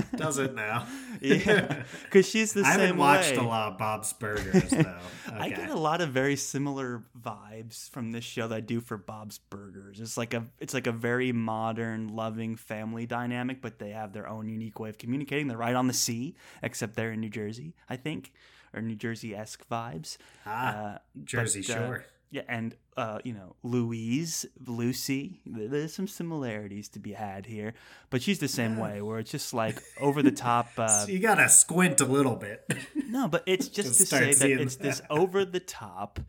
[0.16, 0.86] Does it now?
[1.20, 2.80] yeah, because she's the I same.
[2.80, 3.36] I haven't watched way.
[3.38, 4.98] a lot of Bob's Burgers though.
[5.28, 5.36] Okay.
[5.36, 8.96] I get a lot of very similar vibes from this show that I do for
[8.96, 10.00] Bob's Burgers.
[10.00, 14.26] It's like a it's like a very modern, loving family dynamic, but they have their
[14.26, 15.46] own unique way of communicating.
[15.46, 18.32] They're right on the sea, except they're in New Jersey, I think,
[18.72, 20.16] or New Jersey esque vibes.
[20.46, 21.96] Ah, uh, Jersey but, uh, Shore.
[21.96, 27.74] Uh, yeah, and uh, you know, Louise, Lucy, there's some similarities to be had here,
[28.10, 28.82] but she's the same yeah.
[28.82, 30.68] way, where it's just like over the top.
[30.76, 32.70] Uh, so you gotta squint a little bit.
[33.08, 34.82] no, but it's just to, to say that it's that.
[34.82, 36.20] this over the top,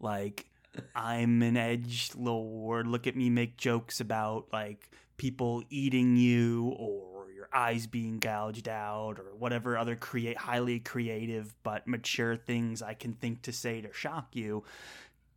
[0.00, 0.46] like
[0.94, 2.86] I'm an edge lord.
[2.86, 8.68] Look at me make jokes about like people eating you or your eyes being gouged
[8.68, 13.80] out or whatever other create highly creative but mature things I can think to say
[13.80, 14.62] to shock you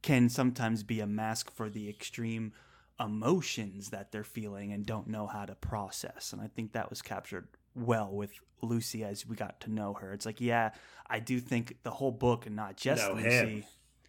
[0.02, 2.54] can sometimes be a mask for the extreme
[3.00, 6.34] emotions that they're feeling and don't know how to process.
[6.34, 10.14] And I think that was captured well with Lucy as we got to know her.
[10.14, 10.72] It's like, yeah,
[11.10, 13.66] I do think the whole book and not just no, Lucy.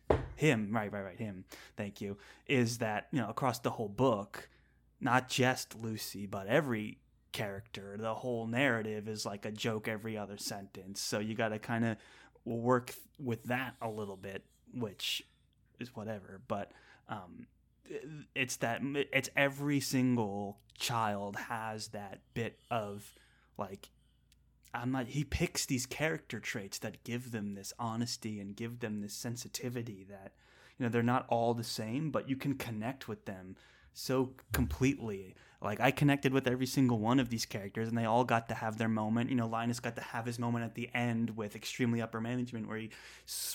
[0.08, 0.18] Him.
[0.36, 1.44] him, right, right, right, him.
[1.76, 2.18] Thank you.
[2.46, 4.48] Is that, you know, across the whole book,
[5.00, 6.98] not just Lucy, but every
[7.32, 11.00] character, the whole narrative is like a joke every other sentence.
[11.00, 11.96] So you got to kind of
[12.44, 15.22] work with that a little bit, which
[15.82, 16.40] is whatever.
[16.48, 16.72] But
[17.08, 17.46] um,
[18.34, 18.80] it's that
[19.12, 23.14] it's every single child has that bit of
[23.58, 23.90] like
[24.74, 29.00] I'm not he picks these character traits that give them this honesty and give them
[29.00, 30.32] this sensitivity that
[30.78, 33.56] you know they're not all the same but you can connect with them
[33.92, 35.34] so completely
[35.64, 38.54] like I connected with every single one of these characters, and they all got to
[38.54, 39.30] have their moment.
[39.30, 42.68] You know, Linus got to have his moment at the end with extremely upper management,
[42.68, 42.90] where he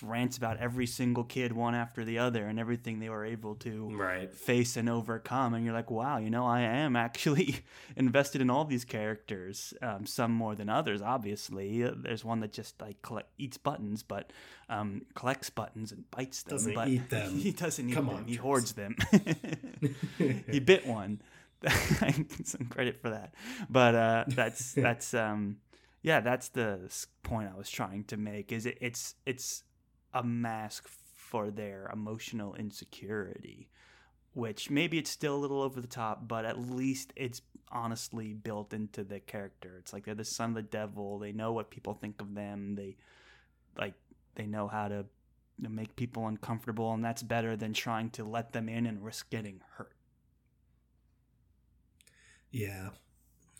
[0.01, 3.89] rants about every single kid one after the other and everything they were able to
[3.95, 4.33] right.
[4.33, 5.53] face and overcome.
[5.53, 7.57] And you're like, wow, you know, I am actually
[7.95, 9.73] invested in all these characters.
[9.81, 11.83] Um, some more than others, obviously.
[11.83, 14.31] There's one that just like collect, eats buttons, but
[14.69, 16.57] um, collects buttons and bites them.
[16.57, 17.37] Doesn't but eat them.
[17.47, 18.15] He doesn't eat Come them.
[18.15, 18.95] On, he hoards them.
[20.17, 21.21] he bit one
[22.43, 23.33] some credit for that.
[23.69, 25.57] But uh, that's that's um,
[26.01, 26.91] yeah, that's the
[27.23, 28.51] point I was trying to make.
[28.51, 29.63] Is it, it's it's
[30.13, 33.69] a mask for their emotional insecurity,
[34.33, 38.73] which maybe it's still a little over the top, but at least it's honestly built
[38.73, 39.77] into the character.
[39.79, 41.19] It's like they're the son of the devil.
[41.19, 42.75] They know what people think of them.
[42.75, 42.97] They
[43.77, 43.95] like
[44.35, 45.05] they know how to
[45.59, 49.61] make people uncomfortable, and that's better than trying to let them in and risk getting
[49.77, 49.96] hurt.
[52.51, 52.89] Yeah,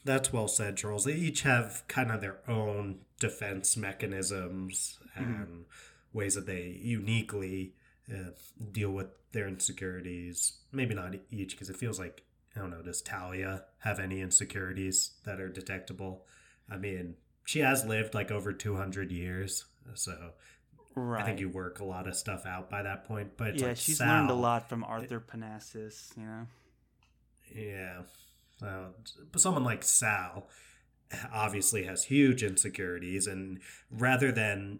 [0.04, 1.06] that's well said, Charles.
[1.06, 5.24] They each have kind of their own defense mechanisms mm-hmm.
[5.24, 5.62] and mm-hmm.
[6.18, 7.74] ways that they uniquely
[8.12, 8.32] uh,
[8.72, 10.60] deal with their insecurities.
[10.72, 12.24] Maybe not each, because it feels like
[12.56, 12.82] I don't know.
[12.82, 16.26] Does Talia have any insecurities that are detectable?
[16.70, 20.34] I mean, she has lived like over two hundred years, so
[20.98, 21.22] Right.
[21.22, 23.38] I think you work a lot of stuff out by that point.
[23.38, 26.48] But yeah, like she's Sal, learned a lot from Arthur Parnassus, you know.
[27.54, 28.02] Yeah,
[28.62, 28.88] uh,
[29.32, 30.48] but someone like Sal
[31.34, 33.60] obviously has huge insecurities, and
[33.92, 34.80] rather than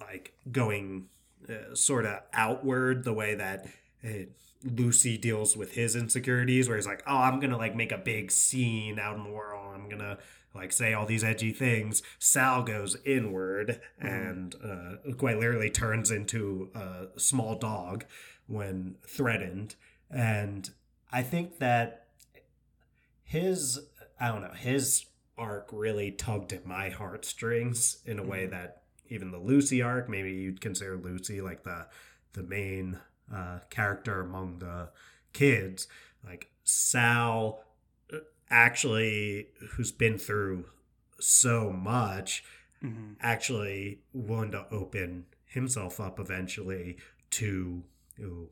[0.00, 1.06] like going
[1.48, 3.66] uh, sort of outward the way that
[4.04, 4.26] uh,
[4.64, 8.30] Lucy deals with his insecurities, where he's like, "Oh, I'm gonna like make a big
[8.30, 9.74] scene out in the world.
[9.74, 10.18] I'm gonna
[10.54, 14.06] like say all these edgy things, Sal goes inward mm-hmm.
[14.06, 18.04] and uh, quite literally turns into a small dog
[18.46, 19.74] when threatened.
[20.10, 20.68] And
[21.10, 22.01] I think that
[23.24, 23.80] his,
[24.20, 25.06] I don't know, his
[25.38, 28.30] arc really tugged at my heartstrings in a mm-hmm.
[28.30, 31.86] way that even the Lucy arc, maybe you'd consider Lucy like the
[32.32, 32.98] the main
[33.32, 34.88] uh, character among the
[35.32, 35.86] kids.
[36.24, 37.64] Like Sal
[38.50, 40.66] actually who's been through
[41.18, 42.44] so much
[42.82, 43.14] mm-hmm.
[43.20, 46.98] actually willing to open himself up eventually
[47.30, 47.82] to
[48.18, 48.48] you know,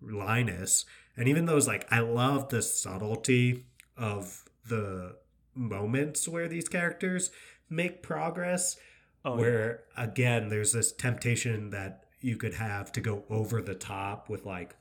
[0.00, 0.84] Linus.
[1.16, 5.16] And even those like I love the subtlety of the
[5.54, 7.30] moments where these characters
[7.68, 8.76] make progress.
[9.24, 10.04] Oh, where yeah.
[10.04, 14.76] again there's this temptation that you could have to go over the top with like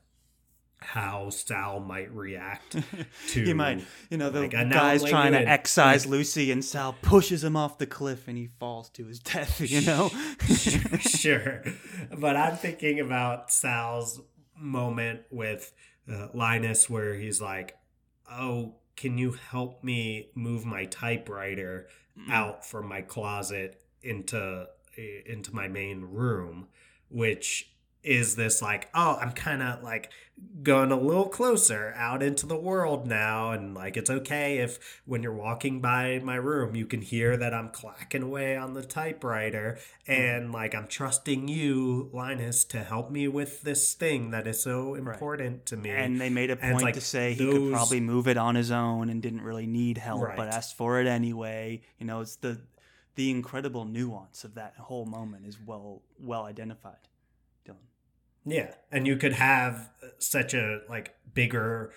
[0.83, 2.77] how Sal might react
[3.29, 3.43] to.
[3.43, 7.55] he might, you know, the like, guy's trying to excise Lucy, and Sal pushes him
[7.55, 9.61] off the cliff, and he falls to his death.
[9.73, 10.11] You know,
[10.99, 11.63] sure.
[12.15, 14.21] But I'm thinking about Sal's
[14.63, 15.73] moment with
[16.11, 17.77] uh, Linus, where he's like,
[18.29, 22.31] "Oh, can you help me move my typewriter mm.
[22.31, 24.67] out from my closet into
[25.25, 26.67] into my main room?"
[27.09, 27.72] Which
[28.03, 30.11] is this like oh i'm kind of like
[30.61, 35.21] going a little closer out into the world now and like it's okay if when
[35.21, 39.77] you're walking by my room you can hear that i'm clacking away on the typewriter
[40.07, 40.21] mm-hmm.
[40.21, 44.95] and like i'm trusting you linus to help me with this thing that is so
[44.95, 45.65] important right.
[45.65, 47.53] to me and they made a point like to say those...
[47.53, 50.37] he could probably move it on his own and didn't really need help right.
[50.37, 52.59] but asked for it anyway you know it's the
[53.15, 56.97] the incredible nuance of that whole moment is well well identified
[58.45, 61.91] yeah, and you could have such a like bigger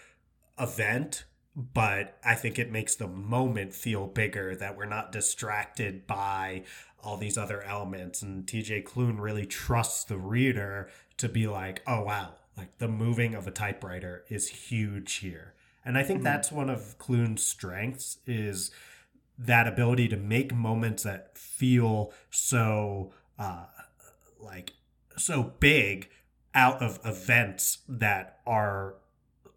[0.59, 6.65] event, but I think it makes the moment feel bigger that we're not distracted by
[7.03, 12.03] all these other elements and TJ Klune really trusts the reader to be like, "Oh
[12.03, 15.55] wow, like the moving of a typewriter is huge here."
[15.85, 16.25] And I think mm-hmm.
[16.25, 18.71] that's one of Klune's strengths is
[19.39, 23.67] that ability to make moments that feel so uh
[24.41, 24.73] like
[25.17, 26.09] so big
[26.57, 28.95] out of events that are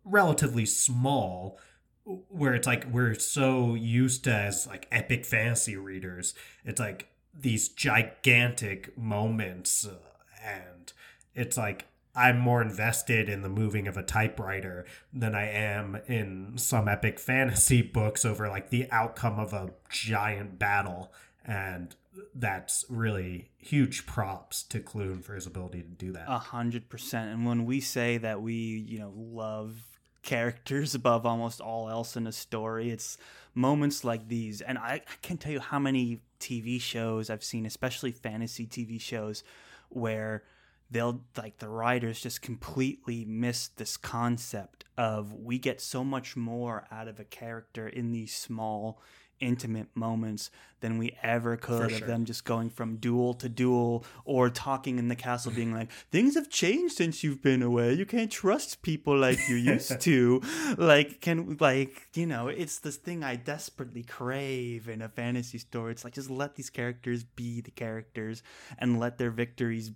[0.04, 1.58] relatively small
[2.04, 6.34] where it's like we're so used to as like epic fantasy readers.
[6.66, 9.96] It's like these gigantic moments uh,
[10.44, 10.94] and
[11.36, 11.86] it's like
[12.16, 17.20] i'm more invested in the moving of a typewriter than i am in some epic
[17.20, 21.12] fantasy books over like the outcome of a giant battle
[21.50, 21.96] and
[22.36, 26.26] that's really huge props to Klune for his ability to do that.
[26.28, 27.32] A hundred percent.
[27.32, 29.82] And when we say that we, you know, love
[30.22, 33.18] characters above almost all else in a story, it's
[33.56, 34.62] moments like these.
[34.62, 39.02] And I, I can't tell you how many TV shows I've seen, especially fantasy TV
[39.02, 39.44] shows,
[39.90, 40.44] where
[40.92, 46.86] they'll like the writers just completely miss this concept of we get so much more
[46.92, 49.02] out of a character in these small
[49.40, 50.50] intimate moments
[50.82, 52.02] than we ever could sure.
[52.02, 55.92] of them just going from duel to duel or talking in the castle being like
[56.12, 57.94] things have changed since you've been away.
[57.94, 60.42] You can't trust people like you used to.
[60.78, 65.92] Like can like you know it's this thing i desperately crave in a fantasy story
[65.92, 68.44] it's like just let these characters be the characters
[68.78, 69.92] and let their victories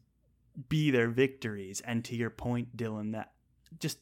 [0.70, 1.82] be their victories.
[1.82, 3.32] And to your point dylan that
[3.80, 3.98] just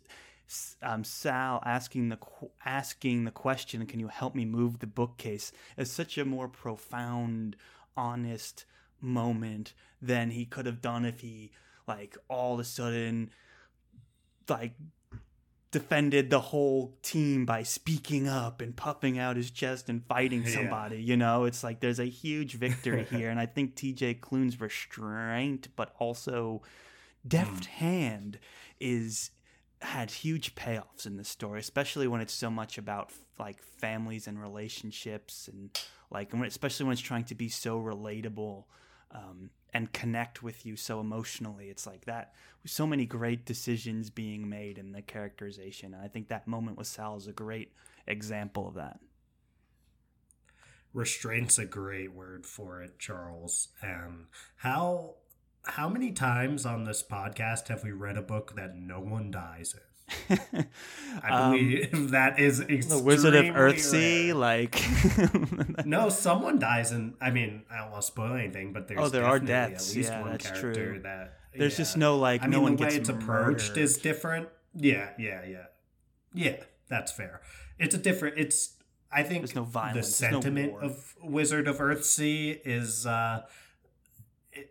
[0.82, 2.18] um, Sal asking the
[2.66, 7.56] asking the question, "Can you help me move the bookcase?" is such a more profound,
[7.96, 8.66] honest
[9.00, 11.52] moment than he could have done if he
[11.88, 13.32] like all of a sudden
[14.48, 14.74] like
[15.72, 20.98] defended the whole team by speaking up and puffing out his chest and fighting somebody.
[20.98, 21.02] Yeah.
[21.04, 24.16] You know, it's like there's a huge victory here, and I think T.J.
[24.16, 26.62] Klune's restraint, but also
[27.26, 27.68] deft mm.
[27.68, 28.40] hand,
[28.80, 29.32] is
[29.82, 34.40] had huge payoffs in this story, especially when it's so much about like families and
[34.40, 35.78] relationships, and
[36.10, 38.66] like especially when it's trying to be so relatable.
[39.14, 41.70] Um, and connect with you so emotionally.
[41.70, 42.34] It's like that.
[42.66, 45.94] So many great decisions being made in the characterization.
[45.94, 47.74] And I think that moment with Sal is a great
[48.08, 49.00] example of that.
[50.94, 53.70] Restraint's a great word for it, Charles.
[53.82, 54.26] And
[54.58, 55.16] how
[55.64, 59.76] how many times on this podcast have we read a book that no one dies
[59.76, 59.82] in?
[61.24, 64.34] I believe um, that is the Wizard of Earthsea.
[64.36, 69.00] Like, no, someone dies, and I mean, I don't want to spoil anything, but there's
[69.00, 69.92] oh, there are deaths.
[69.92, 71.02] At least yeah, one that's character true.
[71.04, 71.78] That there's yeah.
[71.78, 72.44] just no like.
[72.44, 74.50] I no mean, the way it's approached is different.
[74.76, 75.66] Yeah, yeah, yeah,
[76.34, 76.58] yeah.
[76.90, 77.42] That's fair.
[77.80, 78.38] It's a different.
[78.38, 78.76] It's
[79.12, 80.08] I think there's no violence.
[80.08, 83.06] The sentiment no of Wizard of Earthsea is.
[83.06, 83.44] uh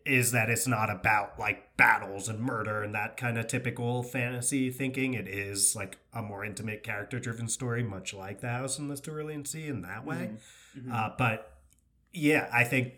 [0.05, 4.71] is that it's not about like battles and murder and that kind of typical fantasy
[4.71, 5.15] thinking.
[5.15, 8.97] It is like a more intimate, character driven story, much like The House in the
[8.97, 10.33] Cerulean Sea in that way.
[10.79, 10.93] Mm-hmm.
[10.93, 11.59] Uh, but
[12.13, 12.95] yeah, I think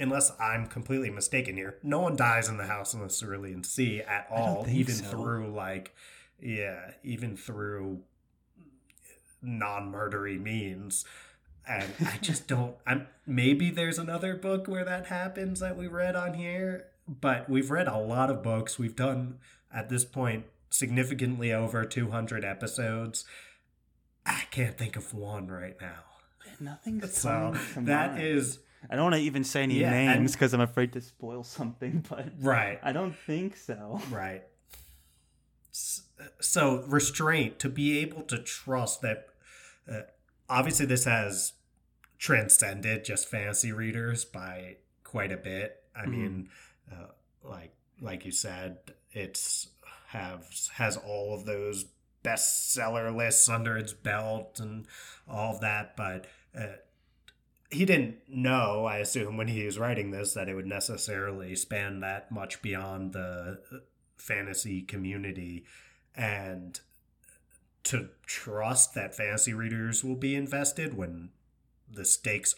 [0.00, 4.02] unless I'm completely mistaken here, no one dies in The House in the Cerulean Sea
[4.02, 5.04] at all, even so.
[5.04, 5.94] through like,
[6.40, 8.00] yeah, even through
[9.42, 11.04] non murdery means
[11.68, 12.76] and I just don't.
[12.86, 17.70] I'm maybe there's another book where that happens that we read on here, but we've
[17.70, 18.78] read a lot of books.
[18.78, 19.38] We've done
[19.72, 23.24] at this point significantly over 200 episodes.
[24.24, 26.04] I can't think of one right now.
[26.60, 28.22] Nothing's so that mind.
[28.22, 28.58] is.
[28.88, 32.04] I don't want to even say any yeah, names because I'm afraid to spoil something,
[32.08, 32.78] but right.
[32.82, 34.00] I don't think so.
[34.10, 34.44] Right.
[35.72, 39.26] So restraint to be able to trust that.
[39.90, 40.00] Uh,
[40.48, 41.52] obviously, this has
[42.18, 45.82] transcended just fantasy readers by quite a bit.
[45.94, 46.10] I mm-hmm.
[46.10, 46.48] mean,
[46.90, 47.08] uh,
[47.42, 48.78] like like you said,
[49.12, 49.68] it's
[50.08, 51.86] has has all of those
[52.24, 54.86] bestseller lists under its belt and
[55.28, 56.26] all of that, but.
[56.58, 56.76] Uh,
[57.68, 61.98] he didn't know, I assume, when he was writing this, that it would necessarily span
[61.98, 63.78] that much beyond the uh,
[64.16, 65.64] fantasy community.
[66.14, 66.78] And
[67.84, 71.30] to trust that fantasy readers will be invested when
[71.92, 72.54] the stakes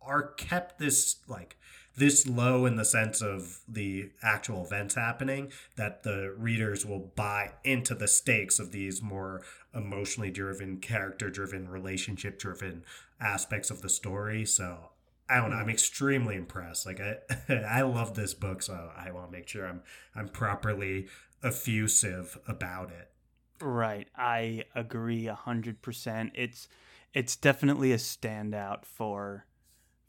[0.00, 1.56] are kept this like
[1.96, 7.52] this low in the sense of the actual events happening that the readers will buy
[7.64, 9.42] into the stakes of these more
[9.74, 12.84] emotionally driven character driven relationship driven
[13.20, 14.44] aspects of the story.
[14.44, 14.90] So
[15.28, 16.86] i don't know i'm extremely impressed.
[16.86, 17.16] Like i
[17.68, 19.82] i love this book so i want to make sure i'm
[20.14, 21.08] i'm properly
[21.42, 23.10] effusive about it.
[23.58, 24.08] Right.
[24.14, 26.68] I agree 100% it's
[27.16, 29.46] it's definitely a standout for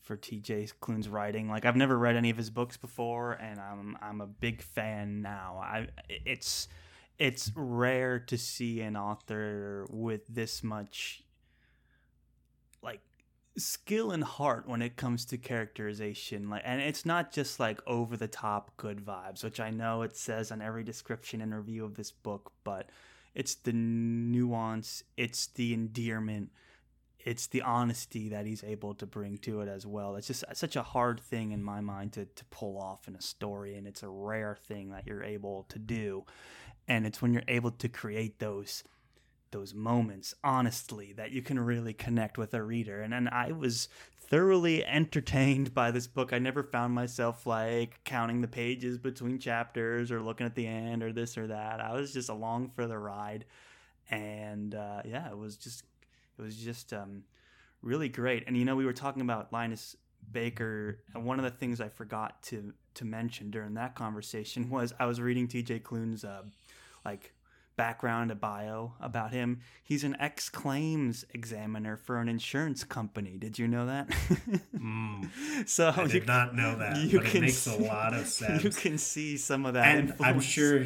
[0.01, 1.49] for TJ Klune's writing.
[1.49, 5.21] Like I've never read any of his books before, and I'm I'm a big fan
[5.21, 5.57] now.
[5.63, 6.67] I it's
[7.17, 11.23] it's rare to see an author with this much
[12.83, 12.99] like
[13.57, 18.15] skill and heart when it comes to characterization like and it's not just like over
[18.15, 21.95] the top good vibes which i know it says on every description and review of
[21.95, 22.91] this book but
[23.33, 26.51] it's the nuance it's the endearment
[27.27, 30.15] it's the honesty that he's able to bring to it as well.
[30.15, 33.21] It's just such a hard thing in my mind to, to pull off in a
[33.21, 36.23] story, and it's a rare thing that you're able to do.
[36.87, 38.83] And it's when you're able to create those
[39.51, 43.01] those moments honestly that you can really connect with a reader.
[43.01, 46.31] And and I was thoroughly entertained by this book.
[46.31, 51.03] I never found myself like counting the pages between chapters or looking at the end
[51.03, 51.81] or this or that.
[51.81, 53.43] I was just along for the ride.
[54.09, 55.83] And uh, yeah, it was just
[56.37, 57.23] it was just um,
[57.81, 58.43] really great.
[58.47, 59.95] And you know, we were talking about Linus
[60.31, 64.93] Baker, and one of the things I forgot to to mention during that conversation was
[64.99, 65.79] I was reading T.J.
[65.79, 66.43] Klune's uh,
[67.05, 67.33] like
[67.77, 69.61] background, a bio about him.
[69.83, 73.37] He's an ex claims examiner for an insurance company.
[73.37, 74.09] Did you know that?
[74.09, 75.29] mm,
[75.69, 76.97] so I did you, not know that.
[76.97, 78.63] You but can it makes see, a lot of sense.
[78.63, 79.95] You can see some of that.
[79.95, 80.35] And influence.
[80.35, 80.85] I'm sure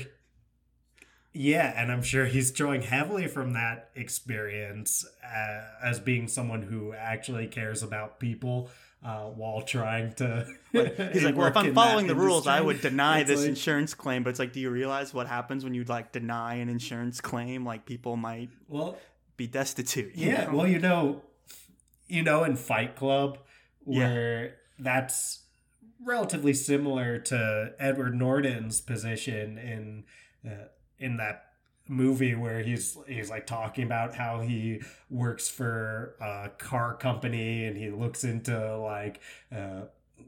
[1.34, 6.94] yeah, and I'm sure he's drawing heavily from that experience uh, as being someone who
[6.94, 8.70] actually cares about people
[9.04, 10.46] uh, while trying to.
[10.72, 14.24] He's like, well, if I'm following the rules, I would deny this like- insurance claim.
[14.24, 17.66] But it's like, do you realize what happens when you like deny an insurance claim?
[17.66, 18.98] Like people might Well,
[19.38, 20.12] be destitute.
[20.16, 20.46] yeah.
[20.46, 20.58] know?
[20.58, 21.24] Well, you know,
[22.08, 23.40] you know, in Fight Club,
[23.88, 24.08] Yeah.
[24.14, 25.46] where that's
[26.06, 30.04] relatively similar to Edward Norton's position in
[30.46, 30.66] uh,
[31.02, 31.46] in that
[31.88, 37.78] movie where he's he's like talking about how he works for a car company and
[37.78, 39.20] he looks into like
[39.54, 39.82] uh,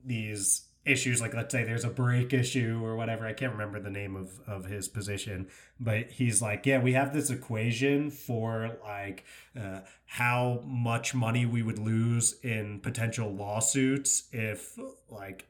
[0.03, 3.25] these issues like let's say there's a brake issue or whatever.
[3.25, 5.47] I can't remember the name of of his position
[5.79, 9.23] but he's like yeah we have this equation for like
[9.57, 14.77] uh, how much money we would lose in potential lawsuits if
[15.09, 15.47] like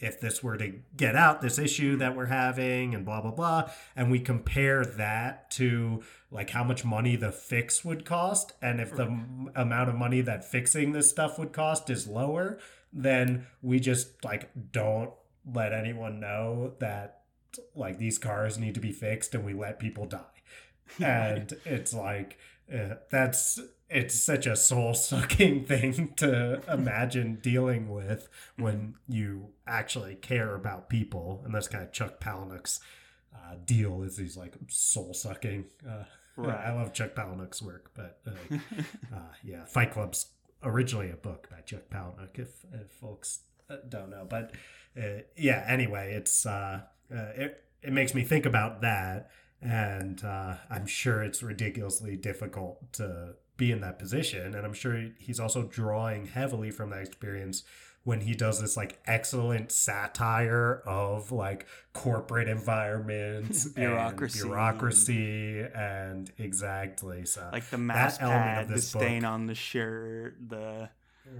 [0.00, 3.70] if this were to get out this issue that we're having and blah blah blah.
[3.96, 8.52] And we compare that to like how much money the fix would cost.
[8.60, 12.58] And if the m- amount of money that fixing this stuff would cost is lower
[12.92, 15.10] then we just like don't
[15.52, 17.22] let anyone know that
[17.74, 20.20] like these cars need to be fixed and we let people die.
[21.00, 22.38] And it's like
[22.72, 23.60] uh, that's
[23.90, 30.88] it's such a soul sucking thing to imagine dealing with when you actually care about
[30.88, 32.80] people and that's kind of chuck palahniuk's
[33.34, 36.04] uh, deal is he's like soul sucking uh,
[36.36, 36.66] Right.
[36.66, 38.56] i love chuck palahniuk's work but uh,
[39.14, 40.26] uh, yeah fight club's
[40.62, 44.52] originally a book by chuck palahniuk if, if folks uh, don't know but
[44.96, 46.82] uh, yeah anyway it's uh,
[47.12, 49.30] uh, it, it makes me think about that
[49.60, 55.08] and uh, i'm sure it's ridiculously difficult to be in that position and i'm sure
[55.18, 57.64] he's also drawing heavily from that experience
[58.04, 64.38] when he does this like excellent satire of like corporate environments Bureaucracy.
[64.40, 69.30] and bureaucracy and exactly so like the mouse element pad, of the this stain book.
[69.30, 70.88] on the shirt, the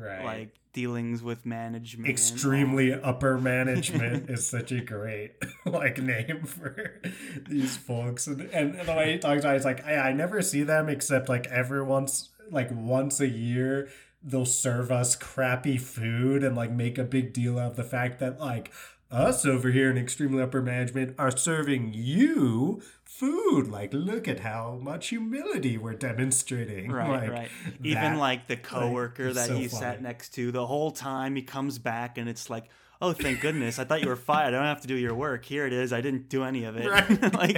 [0.00, 2.08] right like dealings with management.
[2.08, 5.32] extremely upper management is such a great
[5.66, 7.00] like name for
[7.48, 10.42] these folks and, and the way he talks about it, it's like I, I never
[10.42, 13.88] see them except like every once like once a year
[14.22, 18.18] they'll serve us crappy food and like make a big deal out of the fact
[18.20, 18.72] that like
[19.10, 24.78] us over here in extremely upper management are serving you food like look at how
[24.82, 27.50] much humility we're demonstrating Right, like, right.
[27.82, 29.80] Even that- like the coworker it's that so he funny.
[29.80, 32.68] sat next to, the whole time he comes back and it's like,
[33.00, 34.48] oh, thank goodness, I thought you were fired.
[34.48, 35.44] I don't have to do your work.
[35.46, 35.90] Here it is.
[35.92, 36.86] I didn't do any of it.
[36.86, 37.08] Right.
[37.32, 37.54] like,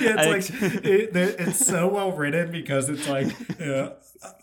[0.00, 3.28] yeah, I it's like it, it's so well written because it's like
[3.60, 3.90] uh,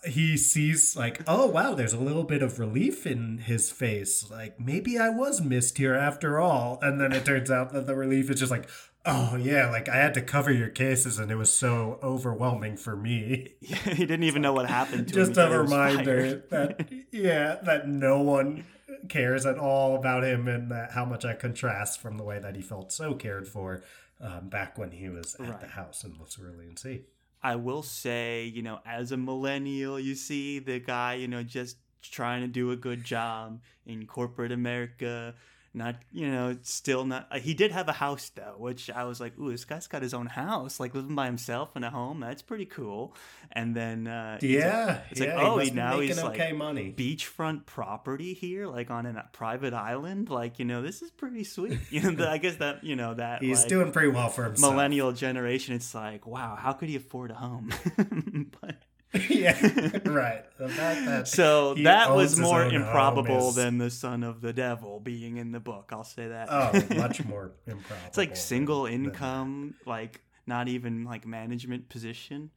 [0.06, 4.30] he sees like, oh wow, there's a little bit of relief in his face.
[4.30, 7.94] Like maybe I was missed here after all, and then it turns out that the
[7.94, 8.68] relief is just like,
[9.06, 12.96] oh yeah, like I had to cover your cases, and it was so overwhelming for
[12.96, 13.54] me.
[13.60, 15.26] he didn't even know what happened to him.
[15.26, 18.64] Just a thought he was reminder that yeah, that no one
[19.08, 22.56] cares at all about him, and that how much I contrast from the way that
[22.56, 23.82] he felt so cared for
[24.20, 27.02] um, back when he was at the house in Los Cerulean Sea.
[27.42, 31.76] I will say, you know, as a millennial, you see the guy, you know, just
[32.02, 35.34] trying to do a good job in corporate America.
[35.76, 37.28] Not, you know, still not.
[37.30, 40.00] Uh, he did have a house though, which I was like, ooh, this guy's got
[40.00, 42.20] his own house, like living by himself in a home.
[42.20, 43.14] That's pretty cool.
[43.52, 46.48] And then, uh, he's like- Yeah, it's like, yeah, oh, he now making he's okay
[46.48, 46.94] like money.
[46.96, 50.30] beachfront property here, like on a private island.
[50.30, 51.78] Like, you know, this is pretty sweet.
[51.90, 54.72] You know, I guess that, you know, that He's like, doing pretty well for himself.
[54.72, 55.74] millennial generation.
[55.74, 57.70] It's like, wow, how could he afford a home?
[58.62, 58.76] but,
[59.30, 59.52] yeah,
[60.04, 60.44] right.
[60.58, 65.00] The fact that so that was more improbable is- than the son of the devil
[65.00, 65.90] being in the book.
[65.92, 66.48] I'll say that.
[66.50, 68.06] oh, much more improbable.
[68.08, 72.50] it's like than- single than income, like not even like management position.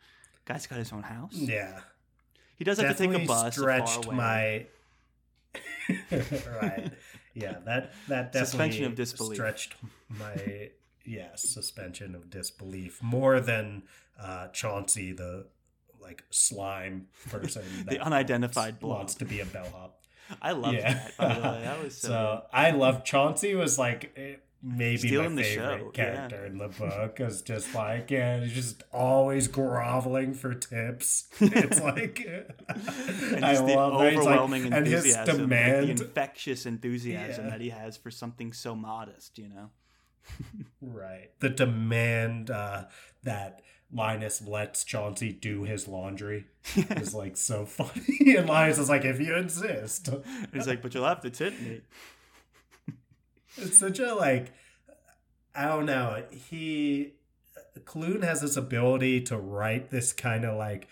[0.45, 1.33] Guy's got his own house.
[1.33, 1.79] Yeah,
[2.57, 4.15] He does have to take definitely a bus stretched far away.
[4.15, 4.65] my
[6.61, 6.91] right.
[7.33, 9.35] Yeah, that that definitely Suspension of disbelief.
[9.35, 9.75] stretched
[10.09, 10.69] my
[11.05, 13.83] yeah suspension of disbelief more than
[14.21, 15.45] uh, Chauncey the
[16.09, 18.97] like slime person The unidentified wants, blob.
[18.97, 20.01] wants to be a bellhop.
[20.41, 20.93] I love yeah.
[20.93, 21.17] that.
[21.17, 22.07] By the way, that was so.
[22.07, 26.57] So I love Chauncey was like eh, maybe Stealing my the favorite show, character in
[26.57, 31.29] the book is just like yeah he's just always groveling for tips.
[31.41, 34.13] It's like and I the love that.
[34.13, 37.51] It's like- overwhelming and his enthusiasm, like, demand the infectious enthusiasm Yeah.
[37.51, 39.37] that he has for something so modest.
[39.37, 39.69] You know.
[40.81, 41.31] Right.
[41.39, 42.85] The demand uh,
[43.23, 43.61] that
[43.91, 48.35] Linus lets Chauncey do his laundry is like so funny.
[48.37, 50.09] and Linus is like, if you insist.
[50.53, 51.81] He's like, but you'll have to tip me.
[53.57, 54.53] It's such a like,
[55.55, 56.23] I don't know.
[56.31, 57.13] He,
[57.79, 60.87] Klune has this ability to write this kind of like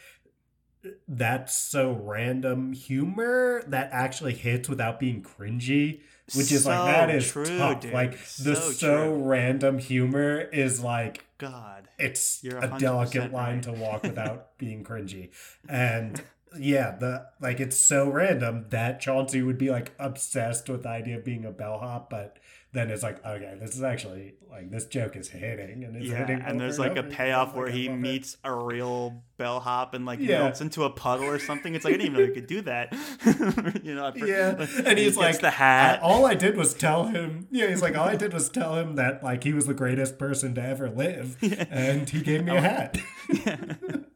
[1.07, 5.99] that's so random humor that actually hits without being cringy
[6.35, 7.93] which is like that is true, tough dude.
[7.93, 11.76] like the So so, random humor is like God.
[11.97, 13.63] It's a delicate line right.
[13.63, 15.29] to walk without being cringy
[15.67, 16.21] and
[16.57, 21.17] yeah the like it's so random that chauncey would be like obsessed with the idea
[21.17, 22.37] of being a bellhop but
[22.77, 26.17] then it's like okay this is actually like this joke is hitting and it's Yeah,
[26.17, 27.95] hitting and there's like a payoff where he it.
[27.95, 30.39] meets a real bellhop and like Yeah.
[30.43, 31.75] melts into a puddle or something.
[31.75, 32.93] It's like I didn't even know he could do that.
[33.83, 34.55] you know, for- Yeah,
[34.85, 35.99] and he he's gets like, the hat.
[35.99, 37.47] I- all I did was tell him.
[37.51, 40.17] Yeah, he's like, all I did was tell him that like he was the greatest
[40.17, 41.37] person to ever live,
[41.69, 42.57] and he gave me Oh.
[42.57, 42.97] a hat.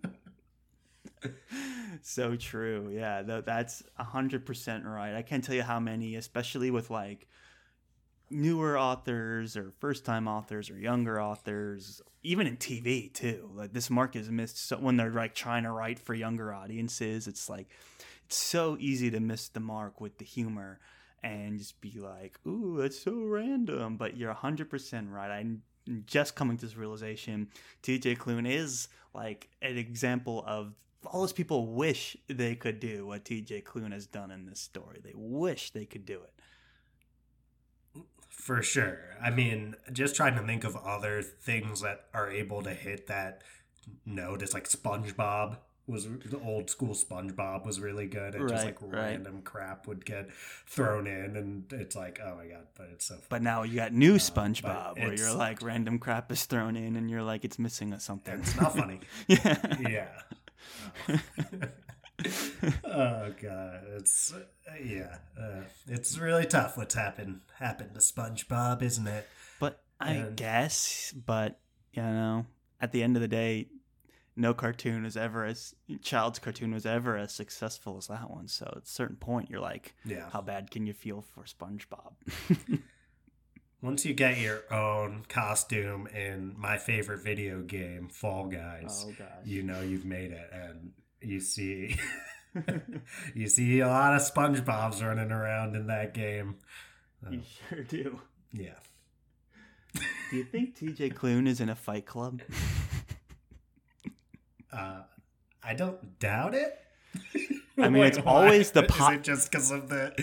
[2.02, 2.90] so true.
[2.94, 5.16] Yeah, tha- that's hundred percent right.
[5.16, 7.28] I can't tell you how many, especially with like
[8.32, 13.50] newer authors or first time authors or younger authors, even in TV too.
[13.54, 17.28] Like this mark is missed so when they're like trying to write for younger audiences.
[17.28, 17.70] It's like
[18.26, 20.80] it's so easy to miss the mark with the humor
[21.24, 25.32] and just be like, "Ooh, that's so random." But you're hundred percent right.
[25.32, 25.64] I'm
[26.06, 27.50] just coming to this realization.
[27.82, 28.16] T.J.
[28.16, 30.74] Klune is like an example of
[31.06, 33.62] all those people wish they could do what T.J.
[33.62, 35.00] Klune has done in this story.
[35.04, 36.34] They wish they could do it.
[38.42, 38.98] For sure.
[39.22, 43.44] I mean, just trying to think of other things that are able to hit that
[44.04, 44.42] note.
[44.42, 48.34] It's like SpongeBob was the old school SpongeBob was really good.
[48.34, 49.12] And just like right.
[49.12, 50.32] random crap would get
[50.66, 52.66] thrown in, and it's like, oh my god!
[52.76, 53.14] But it's so.
[53.14, 53.26] Funny.
[53.30, 56.76] But now you got new uh, but SpongeBob where you're like random crap is thrown
[56.76, 58.40] in and you're like it's missing something.
[58.40, 59.02] It's not funny.
[59.28, 59.78] yeah.
[59.80, 60.08] yeah.
[61.54, 61.68] Oh.
[62.84, 64.34] oh god, it's
[64.84, 66.78] yeah, uh, it's really tough.
[66.78, 69.28] What's happened happened to SpongeBob, isn't it?
[69.60, 71.60] But I And- guess, but
[71.94, 72.46] you know,
[72.80, 73.68] at the end of the day,
[74.36, 78.48] no cartoon is ever as child's cartoon was ever as successful as that one.
[78.48, 80.30] So at a certain point, you're like, Yeah.
[80.32, 82.14] how bad can you feel for SpongeBob?
[83.82, 89.64] Once you get your own costume in my favorite video game, Fall Guys, oh you
[89.64, 90.92] know you've made it, and
[91.22, 91.98] you see.
[93.36, 96.56] you see a lot of SpongeBob's running around in that game.
[97.26, 98.20] Oh, You sure do.
[98.52, 98.74] yeah.
[99.94, 102.42] Do you think TJ Klune is in a fight club?
[104.72, 105.02] Uh,
[105.64, 106.78] I don't doubt it.
[107.78, 110.14] I mean, it's always the Is po- it just because of the?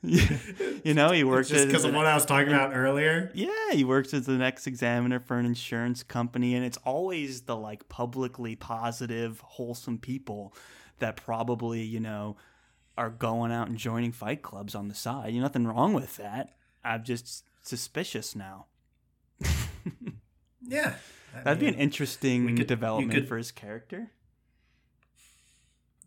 [0.84, 3.30] you know, he works just because of what I was talking about earlier.
[3.34, 7.56] Yeah, he works as the next examiner for an insurance company, and it's always the
[7.56, 10.54] like publicly positive, wholesome people
[11.00, 12.36] that probably, you know,
[12.96, 15.32] are going out and joining fight clubs on the side.
[15.34, 16.56] You nothing wrong with that.
[16.84, 18.66] I'm just suspicious now.
[20.70, 20.94] Yeah,
[21.34, 24.10] I That'd be an interesting could- development could- for his character.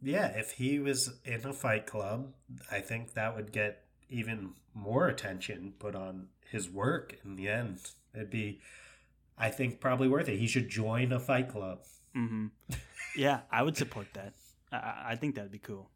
[0.01, 0.27] Yeah.
[0.27, 2.33] If he was in a fight club,
[2.71, 7.17] I think that would get even more attention put on his work.
[7.23, 7.79] In the end,
[8.13, 8.59] it'd be,
[9.37, 10.37] I think, probably worth it.
[10.37, 11.79] He should join a fight club.
[12.13, 12.47] hmm
[13.15, 14.33] Yeah, I would support that.
[14.71, 15.89] I- I, think that'd be cool.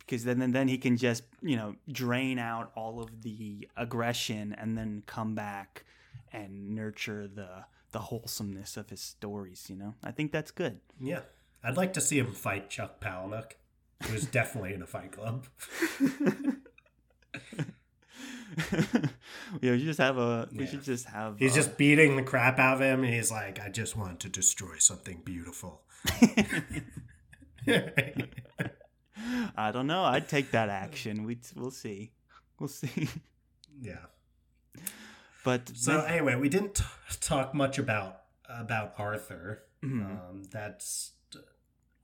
[0.00, 4.54] Because then, then, then he can just you know drain out all of the aggression
[4.58, 5.84] and then come back
[6.32, 9.66] and nurture the the wholesomeness of his stories.
[9.68, 10.80] You know, I think that's good.
[11.00, 11.20] Yeah,
[11.62, 13.52] I'd like to see him fight Chuck Palahniuk,
[14.04, 15.46] who's definitely in a fight club.
[19.60, 20.48] yeah, we just have a.
[20.52, 20.70] We Yeah.
[20.70, 21.38] should just have.
[21.38, 24.20] He's uh, just beating the crap out of him, and he's like, "I just want
[24.20, 25.82] to destroy something beautiful."
[29.56, 30.04] I don't know.
[30.04, 31.24] I'd take that action.
[31.24, 32.12] We we'll see.
[32.58, 33.08] We'll see.
[33.80, 34.06] yeah.
[35.44, 36.84] But So anyway, we didn't t-
[37.20, 39.64] talk much about about Arthur.
[39.82, 40.02] Mhm.
[40.30, 41.12] Um, that's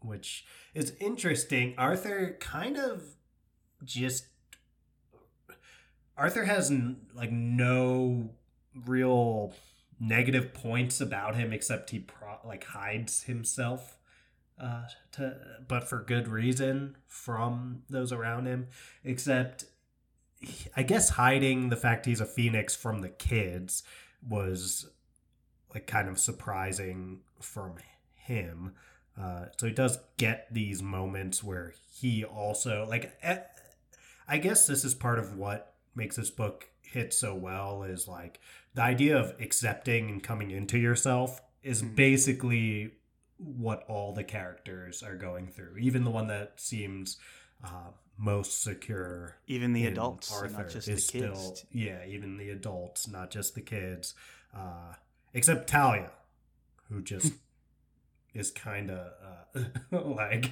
[0.05, 0.44] which
[0.74, 1.74] is interesting.
[1.78, 3.16] Arthur kind of
[3.84, 4.26] just
[6.16, 6.72] Arthur has
[7.14, 8.30] like no
[8.86, 9.52] real
[10.00, 13.98] negative points about him except he pro- like hides himself
[14.59, 14.82] uh
[15.12, 15.36] to
[15.66, 18.66] but for good reason from those around him
[19.02, 19.64] except
[20.40, 23.82] he- I guess hiding the fact he's a phoenix from the kids
[24.26, 24.88] was
[25.72, 27.74] like kind of surprising from
[28.14, 28.74] him.
[29.21, 33.17] Uh, so he does get these moments where he also like.
[33.23, 33.39] eh,
[34.27, 38.41] I guess this is part of what makes this book hit so well is like
[38.75, 41.95] the idea of accepting and coming into yourself is Mhm.
[41.95, 42.93] basically
[43.39, 45.77] what all the characters are going through.
[45.79, 47.19] Even the one that seems
[47.62, 51.05] uh, most secure even the adults, not just the kids.
[51.05, 54.15] still- yeah, even the adults, not just the kids.
[54.55, 54.95] Uh,
[55.33, 56.11] except Talia,
[56.89, 57.33] who just
[58.35, 59.12] is kind of
[59.55, 59.61] uh,
[60.03, 60.51] like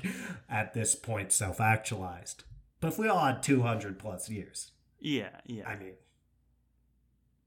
[0.48, 2.44] at this point self actualized.
[2.80, 5.68] But if we all had 200 plus years, Yeah, yeah.
[5.68, 5.92] I mean,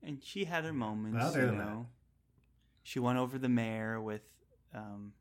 [0.04, 1.24] and she had her moments.
[1.24, 1.66] Other you than that.
[1.66, 1.88] know,
[2.84, 4.22] she won over the mayor with
[4.74, 5.14] um,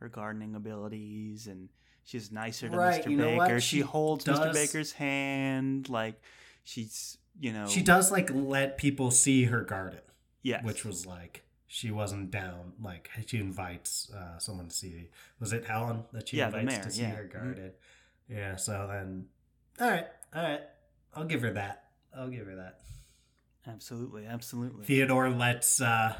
[0.00, 1.68] her gardening abilities, and
[2.04, 3.10] she's nicer to Right, Mr.
[3.10, 3.38] you know?
[3.38, 3.60] Baker.
[3.60, 4.52] She, She holds Mr.
[4.52, 6.20] Baker's hand, like
[6.64, 7.66] she's you know.
[7.66, 10.00] she does like let people see her garden,
[10.42, 10.64] yes.
[10.64, 11.44] which was like
[11.74, 12.74] she wasn't down.
[12.82, 15.08] Like she invites uh, someone to see.
[15.40, 17.14] Was it Helen that she Yeah, invites mayor, to see yeah.
[17.14, 17.32] her Mhm.
[17.32, 17.72] garden?
[18.28, 18.56] Yeah.
[18.56, 19.26] So then,
[19.80, 20.60] all right, all right,
[21.16, 21.84] I'll give her that.
[22.14, 22.80] I'll give her that.
[23.66, 24.84] absolutely, absolutely.
[24.84, 26.14] Theodore lets uh,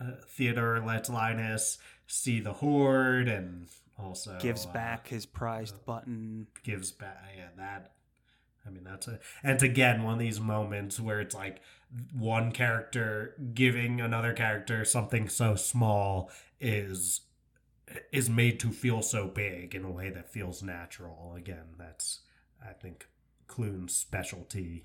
[0.00, 3.66] uh, Theodore lets Linus see the hoard and
[3.98, 6.46] also Gives uh, back his prized button.
[6.62, 7.92] gives back yeah that
[8.66, 11.60] i mean that's a and it's again one of these moments where it's like
[12.12, 17.22] one character giving another character something so small is
[18.12, 21.34] is made to feel so big in a way that feels natural.
[21.36, 22.20] Again that's
[22.66, 23.06] i think
[23.46, 24.84] klune's specialty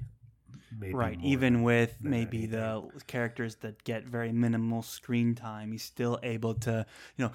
[0.77, 6.19] maybe right even with maybe the characters that get very minimal screen time he's still
[6.23, 6.85] able to
[7.17, 7.31] you know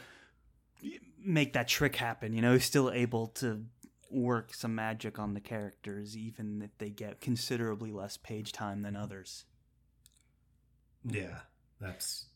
[1.24, 3.64] make that trick happen you know he's still able to
[4.14, 8.96] work some magic on the characters even if they get considerably less page time than
[8.96, 9.44] others.
[11.04, 11.40] Yeah
[11.80, 12.26] that's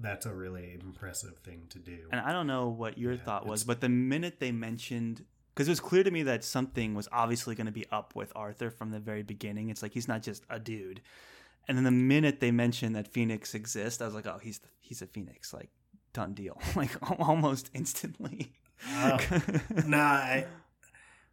[0.00, 1.98] that's a really impressive thing to do.
[2.12, 5.66] And i don't know what your Yeah, thought was but the minute they mentioned because
[5.68, 8.70] it was clear to me that something was obviously going to be up with arthur
[8.70, 9.70] from the very beginning.
[9.70, 11.00] It's like he's not just a dude.
[11.66, 14.68] And then the minute they mentioned that phoenix exists i was like oh he's the,
[14.80, 15.52] he's a phoenix.
[15.52, 15.70] Like
[16.12, 16.60] done deal.
[16.76, 16.90] Like
[17.20, 18.52] almost instantly.
[18.94, 19.42] Uh, oh.
[19.86, 20.46] no, I,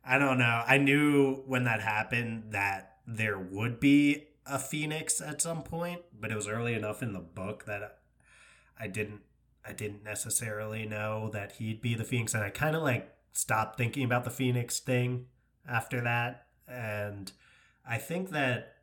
[0.05, 0.63] I don't know.
[0.65, 6.31] I knew when that happened that there would be a phoenix at some point, but
[6.31, 7.99] it was early enough in the book that
[8.79, 9.21] I didn't
[9.67, 13.77] I didn't necessarily know that he'd be the phoenix and I kind of like stopped
[13.77, 15.25] thinking about the phoenix thing
[15.67, 17.31] after that and
[17.87, 18.75] I think that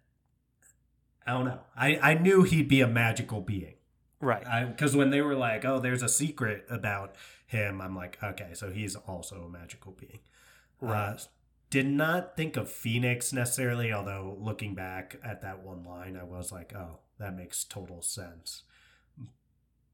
[1.25, 1.61] I don't know.
[1.77, 3.75] I I knew he'd be a magical being
[4.21, 7.15] right because when they were like, "Oh, there's a secret about
[7.47, 10.21] him," I'm like, "Okay, so he's also a magical being."
[10.83, 11.13] Right.
[11.15, 11.19] Uh,
[11.71, 16.53] did not think of Phoenix necessarily, although looking back at that one line, I was
[16.53, 18.65] like, "Oh, that makes total sense."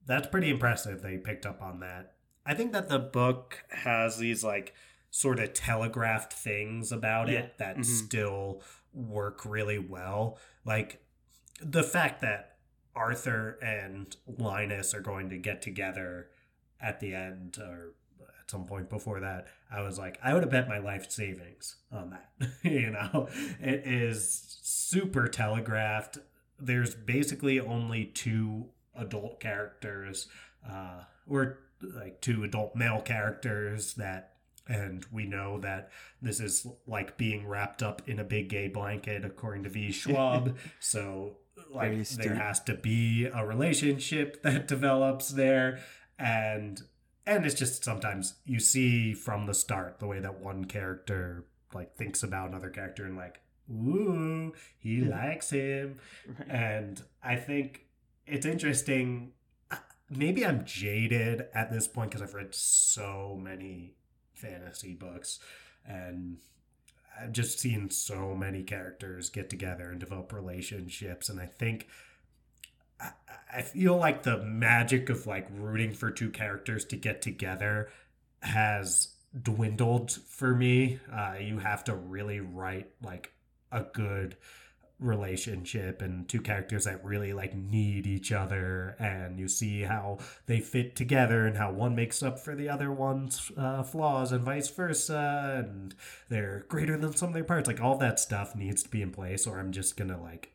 [0.06, 1.02] That's pretty impressive.
[1.02, 2.14] They picked up on that.
[2.46, 4.74] I think that the book has these like
[5.10, 7.40] sort of telegraphed things about Yeah.
[7.40, 7.84] it that Mhm.
[7.84, 8.62] still
[8.92, 10.38] work really well.
[10.64, 11.04] Like
[11.60, 12.56] the fact that
[12.94, 16.30] Arthur and Linus are going to get together
[16.80, 17.94] at the end or
[18.48, 22.10] some point before that, I was like, I would have bet my life savings on
[22.10, 22.48] that.
[22.62, 23.28] you know,
[23.60, 26.18] it is super telegraphed.
[26.58, 30.28] There's basically only two adult characters,
[30.68, 34.34] uh, or like two adult male characters that
[34.68, 35.90] and we know that
[36.20, 40.56] this is like being wrapped up in a big gay blanket according to v schwab
[40.80, 41.36] so
[41.72, 45.80] like there has to be a relationship that develops there
[46.18, 46.82] and
[47.28, 51.94] and it's just sometimes you see from the start the way that one character like
[51.94, 55.10] thinks about another character and like ooh he hmm.
[55.10, 55.98] likes him
[56.38, 56.48] right.
[56.50, 57.84] and I think
[58.30, 59.32] it's interesting.
[59.70, 59.76] Uh,
[60.10, 63.94] maybe I'm jaded at this point because I've read so many
[64.34, 65.38] fantasy books
[65.86, 66.38] and
[67.20, 71.28] I've just seen so many characters get together and develop relationships.
[71.28, 71.88] And I think
[73.52, 77.90] I, feel like the magic of like rooting for two characters to get together
[78.42, 79.08] has
[79.40, 81.00] dwindled for me.
[81.12, 83.32] Uh, you have to really write like
[83.72, 84.36] a good
[85.00, 90.58] relationship and two characters that really like need each other and you see how they
[90.58, 94.68] fit together and how one makes up for the other one's uh, flaws and vice
[94.68, 95.94] versa and
[96.28, 99.12] they're greater than sum of their parts like all that stuff needs to be in
[99.12, 100.52] place or i'm just gonna like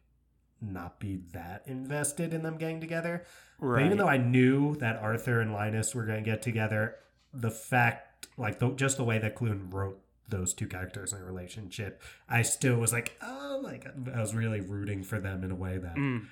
[0.63, 3.23] not be that invested in them getting together
[3.59, 3.79] right.
[3.79, 6.95] but even though I knew that Arthur and Linus were going to get together,
[7.33, 9.99] the fact, like, the, just the way that Klune wrote
[10.29, 14.33] those two characters in a relationship, I still was like, oh my god, I was
[14.33, 16.25] really rooting for them in a way that Mm.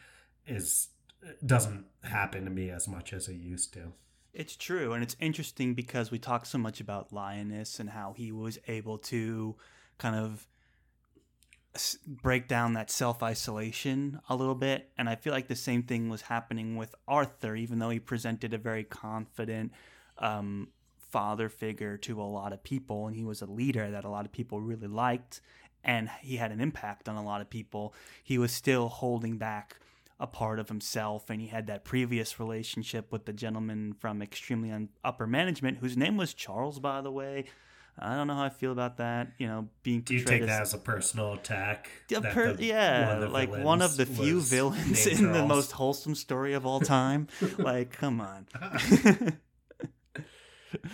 [0.48, 0.88] is
[1.46, 3.94] doesn't happen to me as much as it used to.
[4.34, 8.32] It's true, and it's interesting because we talk so much about Linus and how he
[8.32, 9.56] was able to
[9.98, 10.48] kind of
[12.06, 16.10] break down that self isolation a little bit, and I feel like the same thing
[16.10, 19.72] was happening with Arthur, even though he presented a very confident
[20.18, 24.10] um, father figure to a lot of people, and he was a leader that a
[24.10, 25.42] lot of people really liked,
[25.84, 27.94] and he had an impact on a lot of people.
[28.24, 29.78] He was still holding back
[30.20, 34.72] a part of himself, and he had that previous relationship with the gentleman from extremely
[34.72, 37.46] un- upper management, whose name was Charles, by the way.
[38.00, 39.34] I don't know how I feel about that.
[39.38, 41.90] You know, being Do you take that as a personal attack?
[42.10, 46.16] Yeah, per- the- yeah, one like one of the few villains in the most wholesome
[46.16, 47.28] story of all time.
[47.58, 48.48] like, come on.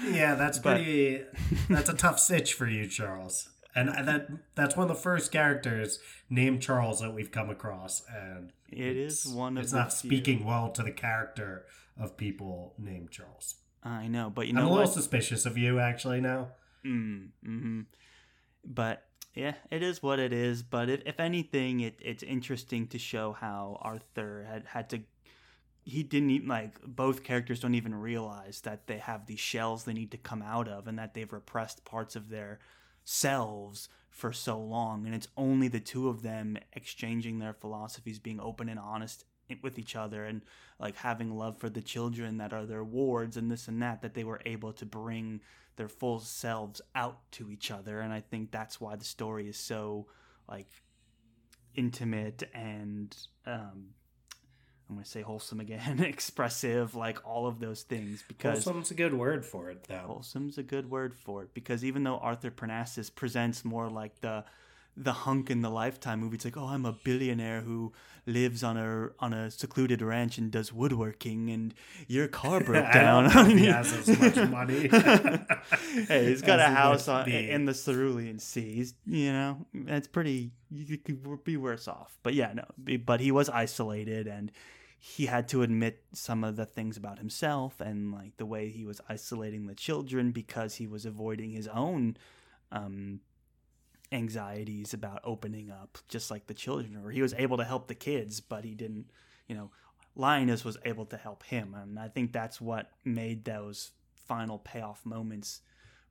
[0.07, 1.21] Yeah, that's pretty.
[1.69, 3.49] that's a tough stitch for you, Charles.
[3.75, 5.99] And that that's one of the first characters
[6.31, 10.09] named Charles that we've come across, and It is it's- one of It's not few.
[10.09, 11.65] speaking well to the character
[11.99, 13.55] of people named Charles.
[13.83, 14.93] I know, but you know, I'm a little what?
[14.93, 16.21] suspicious of you, actually.
[16.21, 16.47] Now,
[16.87, 17.81] Mm, hmm
[18.65, 20.63] But yeah, it is what it is.
[20.63, 25.01] But if, if anything, it, it's interesting to show how Arthur had had to.
[25.85, 29.93] He didn't even like both characters don't even realize that they have these shells they
[29.93, 32.59] need to come out of, and that they've repressed parts of their
[33.05, 38.39] selves for so long, and it's only the two of them exchanging their philosophies, being
[38.39, 39.25] open and honest
[39.61, 40.41] with each other, and
[40.79, 44.13] like having love for the children that are their wards and this and that, that
[44.13, 45.41] they were able to bring
[45.77, 49.57] their full selves out to each other and i think that's why the story is
[49.57, 50.05] so
[50.49, 50.67] like
[51.75, 53.15] intimate and
[53.45, 53.89] um
[54.89, 58.95] i'm going to say wholesome again expressive like all of those things because wholesome's a
[58.95, 60.03] good word for it, though.
[60.05, 64.43] wholesome's a good word for it because even though arthur parnassus presents more like the
[64.99, 67.93] the hunk in the lifetime movie it's like oh i'm a billionaire who
[68.27, 71.73] lives on a on a secluded ranch and does woodworking and
[72.07, 74.87] your car broke I down don't he has as much money.
[76.07, 78.75] hey, he's got as a house on, in the Cerulean Sea.
[78.75, 80.51] He's, you know, that's pretty.
[80.69, 82.17] You could be worse off.
[82.21, 82.97] But yeah, no.
[82.97, 84.51] But he was isolated, and
[84.99, 88.85] he had to admit some of the things about himself and like the way he
[88.85, 92.17] was isolating the children because he was avoiding his own
[92.71, 93.21] um,
[94.11, 96.97] anxieties about opening up, just like the children.
[96.97, 99.05] Or he was able to help the kids, but he didn't.
[99.47, 99.71] You know,
[100.15, 105.05] Linus was able to help him, and I think that's what made those final payoff
[105.05, 105.61] moments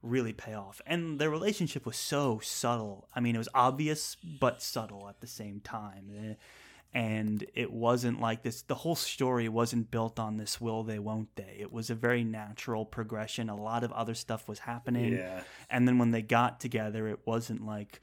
[0.03, 0.81] really pay off.
[0.87, 3.09] And their relationship was so subtle.
[3.15, 6.37] I mean, it was obvious but subtle at the same time.
[6.97, 8.63] And it wasn't like this.
[8.63, 11.59] The whole story wasn't built on this will they, won't they.
[11.61, 13.51] It was a very natural progression.
[13.51, 15.13] A lot of other stuff was happening.
[15.13, 18.01] yeah, And then when they got together, it wasn't like,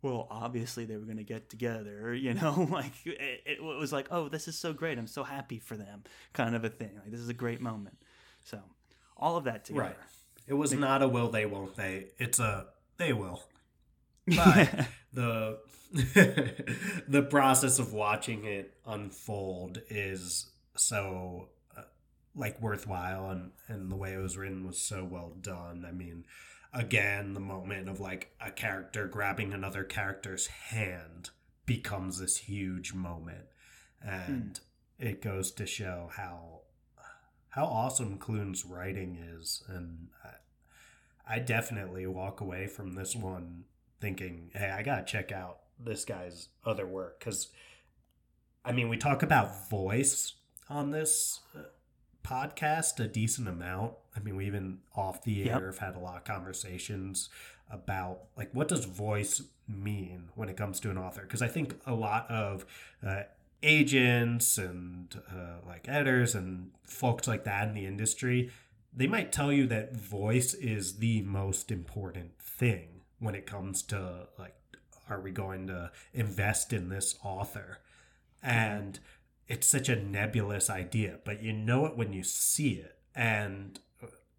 [0.00, 2.68] well, obviously they were going to get together, you know?
[2.70, 4.96] like, it, it was like, oh, this is so great.
[4.96, 6.92] I'm so happy for them, kind of a thing.
[7.02, 7.98] Like, this is a great moment.
[8.44, 8.60] So,
[9.16, 9.86] all of that together.
[9.86, 9.96] right.
[10.46, 12.06] It was not a will they, won't they.
[12.16, 12.66] It's a
[12.96, 13.42] they will.
[14.26, 15.58] But the
[17.08, 21.82] the process of watching it unfold is so uh,
[22.34, 25.84] like worthwhile and and the way it was written was so well done.
[25.88, 26.24] I mean
[26.72, 31.30] again the moment of like a character grabbing another character's hand
[31.66, 33.46] becomes this huge moment.
[34.02, 34.58] And
[34.98, 36.60] it goes to show how
[37.50, 39.62] how awesome Klune's writing is.
[39.68, 43.64] And I, I definitely walk away from this one
[44.00, 47.48] thinking hey I got to check out this guy's other work cuz
[48.64, 50.34] I mean we talk about voice
[50.68, 51.60] on this uh,
[52.24, 53.94] podcast a decent amount.
[54.16, 55.64] I mean we even off the air Yep.
[55.64, 57.28] have had a lot of conversations
[57.70, 61.22] about like what does voice mean when it comes to an author?
[61.22, 62.64] Because I think a lot of
[63.04, 63.22] uh,
[63.62, 68.50] agents and uh, like editors and folks like that in the industry
[68.94, 74.28] they might tell you that voice is the most important thing when it comes to
[74.38, 74.54] like
[75.08, 77.78] are we going to invest in this author?
[78.42, 78.98] And
[79.46, 82.98] it's such a nebulous idea but you know it when you see it.
[83.14, 83.78] And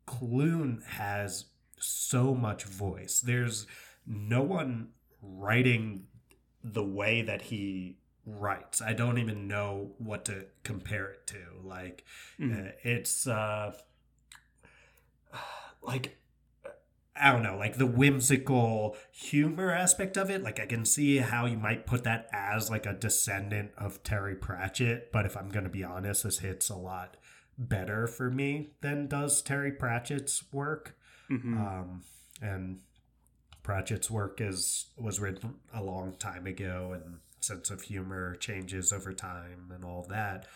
[0.08, 1.46] Klune has
[1.80, 3.22] so much voice.
[3.22, 3.68] There's
[4.06, 4.90] no one
[5.22, 6.08] writing
[6.64, 8.82] the way that he writes.
[8.82, 11.40] I don't even know what to compare it to.
[11.64, 12.04] Like
[12.42, 13.74] uh, it's uh
[15.82, 16.18] like
[17.20, 20.44] I don't know, like the whimsical humor aspect of it.
[20.44, 24.36] Like I can see how you might put that as like a descendant of Terry
[24.36, 27.18] Pratchett, but if I'm going to be honest, this hits a lot
[27.58, 30.96] better for me than does Terry Pratchett's work.
[31.30, 31.58] Mhm.
[31.58, 32.04] Um,
[32.42, 32.82] and
[33.64, 39.14] Pratchett's work is was written a long time ago, and sense of humor changes over
[39.14, 40.48] time and all that.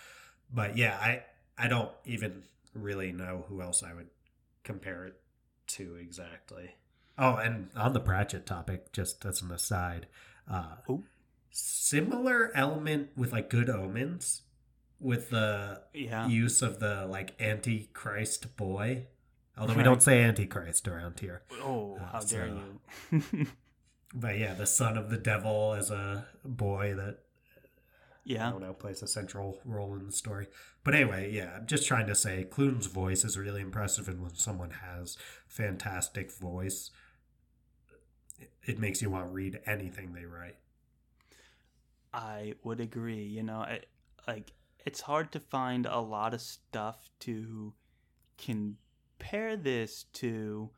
[0.54, 1.24] But yeah, I
[1.58, 2.44] I don't even
[2.74, 4.10] really know who else I would
[4.64, 5.21] compare it
[5.76, 6.76] to exactly.
[7.18, 10.08] Oh, and on the Pratchett topic, just as an aside,
[10.50, 11.04] uh, Oh.
[11.50, 14.42] similar element with like Good Omens,
[15.00, 16.28] with the yeah.
[16.28, 19.08] use of the like Antichrist boy.
[19.58, 21.44] Although we don't say Antichrist around here.
[21.62, 23.48] oh, Uh, how dare you.
[24.14, 27.20] But yeah, the son of the devil as a boy that
[28.24, 28.48] Yeah.
[28.48, 30.48] I don't know, plays a central role in the story.
[30.84, 34.36] But anyway, yeah, I'm just trying to say Klune's voice is really impressive, and when
[34.36, 35.18] someone has
[35.48, 36.92] fantastic voice,
[38.40, 40.58] it, it makes you want to read anything they write.
[42.14, 43.24] I would agree.
[43.24, 43.82] You know, I,
[44.28, 44.52] like
[44.86, 47.74] it's hard to find a lot of stuff to
[48.38, 50.70] compare this to.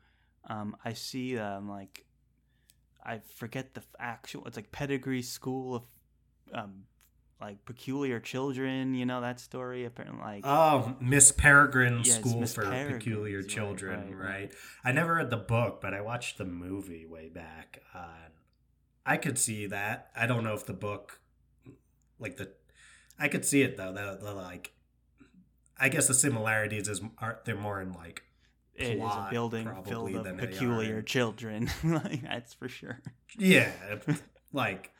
[0.48, 2.04] Um, I see um, like
[3.04, 4.46] I forget the actual.
[4.46, 5.82] It's like Pedigree School of
[6.52, 6.84] um,
[7.40, 8.94] like Peculiar Children.
[8.94, 9.84] You know that story.
[9.84, 14.54] Apparently, like Oh, Miss Peregrine Yeah, School Miss for Peregrine's, Peculiar right, Children, right, right.
[14.84, 17.82] I never read the book, but I watched the movie way back.
[17.94, 18.28] Uh,
[19.06, 20.10] I could see that.
[20.16, 21.20] I don't know if the book,
[22.18, 22.52] like the,
[23.18, 23.92] I could see it though.
[23.92, 24.72] The, the like,
[25.78, 28.22] I guess the similarities is are they're more in like
[28.74, 31.70] it is a building filled of than peculiar children.
[31.84, 33.00] like that's for sure.
[33.38, 33.70] Yeah,
[34.52, 34.90] like,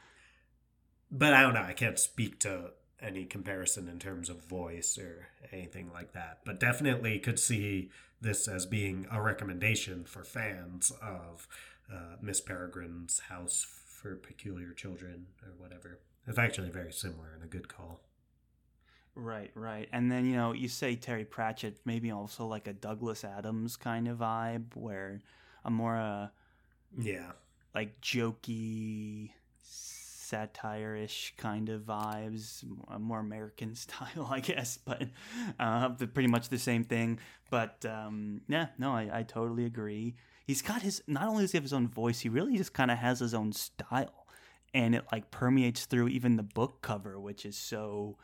[1.10, 1.62] but I don't know.
[1.62, 6.40] I can't speak to any comparison in terms of voice or anything like that.
[6.44, 7.90] But definitely could see
[8.20, 11.46] this as being a recommendation for fans of
[11.92, 16.00] uh, Miss Peregrine's House for Peculiar Children or whatever.
[16.26, 18.00] It's actually very similar and a good call.
[19.14, 19.88] Right, right.
[19.92, 24.08] And then, you know, you say Terry Pratchett, maybe also like a Douglas Adams kind
[24.08, 25.20] of vibe where
[25.64, 26.28] a more uh,
[26.98, 27.32] Yeah,
[27.74, 29.30] like jokey
[30.34, 32.64] satire-ish kind of vibes,
[32.98, 35.04] more American style, I guess, but
[35.60, 37.20] uh, the- pretty much the same thing.
[37.50, 40.16] But um, yeah, no, I, I totally agree.
[40.46, 42.90] He's got his, not only does he have his own voice, he really just kind
[42.90, 44.26] of has his own style.
[44.74, 48.16] And it like permeates through even the book cover, which is so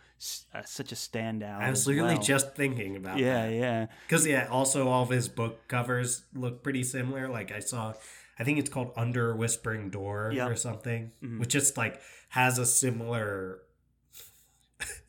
[0.53, 1.61] uh, such a standout.
[1.61, 2.23] I was literally well.
[2.23, 3.55] just thinking about yeah, that.
[3.55, 3.87] yeah.
[4.09, 7.29] Because yeah, also all of his book covers look pretty similar.
[7.29, 7.95] Like I saw,
[8.41, 10.51] I think it's called Under Whispering Door Yep.
[10.51, 11.39] or something, Mhm.
[11.41, 13.59] which just like has a similar.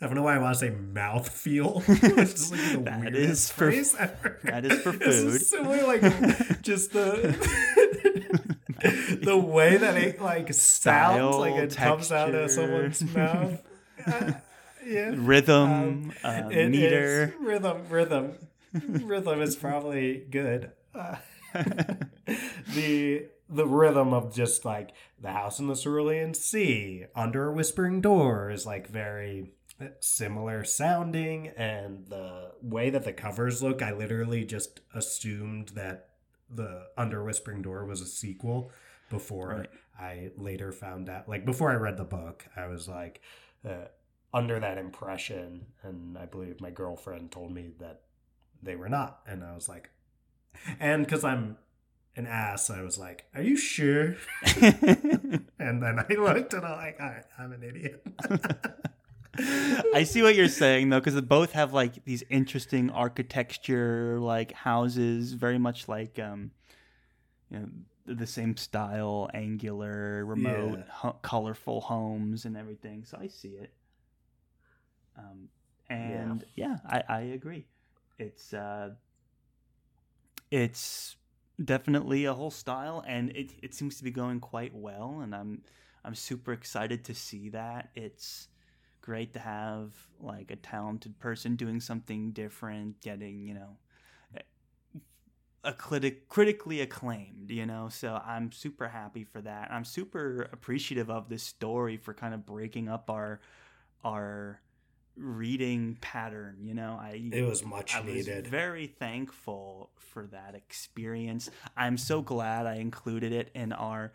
[0.01, 1.81] I don't know why I want to say mouth feel.
[1.87, 4.39] It's just, like, the That weirdest is for- phrase ever.
[4.43, 5.35] that is for food.
[5.35, 7.35] It's similar, like just the
[9.23, 13.61] the way that it like sounds, like it comes out of someone's mouth.
[14.05, 14.31] Uh,
[14.85, 17.33] yeah, Rhythm, uh, meter.
[17.39, 18.33] rhythm, rhythm,
[18.73, 20.71] rhythm is probably good.
[20.95, 21.15] Uh,
[22.73, 27.99] the the rhythm of just like the house in the cerulean sea under a whispering
[28.01, 29.51] door is like very
[29.99, 36.09] similar sounding and the way that the covers look i literally just assumed that
[36.49, 38.71] the under whispering door was a sequel
[39.09, 39.69] before Right.
[39.99, 43.21] i later found out like before i read the book i was like
[43.67, 43.85] uh,
[44.33, 48.01] under that impression and i believe my girlfriend told me that
[48.63, 49.89] they were not and i was like
[50.79, 51.57] and because i'm
[52.15, 54.15] an ass i was like are you sure
[54.61, 56.99] and then i looked and i'm like
[57.39, 58.05] i'm an idiot
[59.93, 64.51] I see what you're saying though, because they both have like these interesting architecture, like
[64.51, 66.51] houses, very much like um,
[67.49, 67.67] you know,
[68.05, 70.83] the same style, angular, remote, Yeah.
[70.91, 73.05] ho- colorful homes and everything.
[73.05, 73.73] So I see it.
[75.17, 75.47] Um,
[75.89, 77.65] and yeah, I, I agree.
[78.19, 78.91] It's uh,
[80.51, 81.15] it's
[81.63, 85.63] definitely a whole style, and it it seems to be going quite well, and I'm
[86.05, 87.89] I'm super excited to see that.
[87.95, 88.49] It's
[89.01, 93.77] great to have like a talented person doing something different, getting you know
[95.63, 97.87] a critic critically acclaimed, you know.
[97.89, 99.69] So I'm super happy for that.
[99.71, 103.39] I'm super appreciative of this story for kind of breaking up our
[104.03, 104.61] our
[105.15, 106.97] reading pattern, you know.
[106.99, 111.49] I it was much I was needed very thankful for that experience.
[111.75, 114.11] I'm so glad I included it in our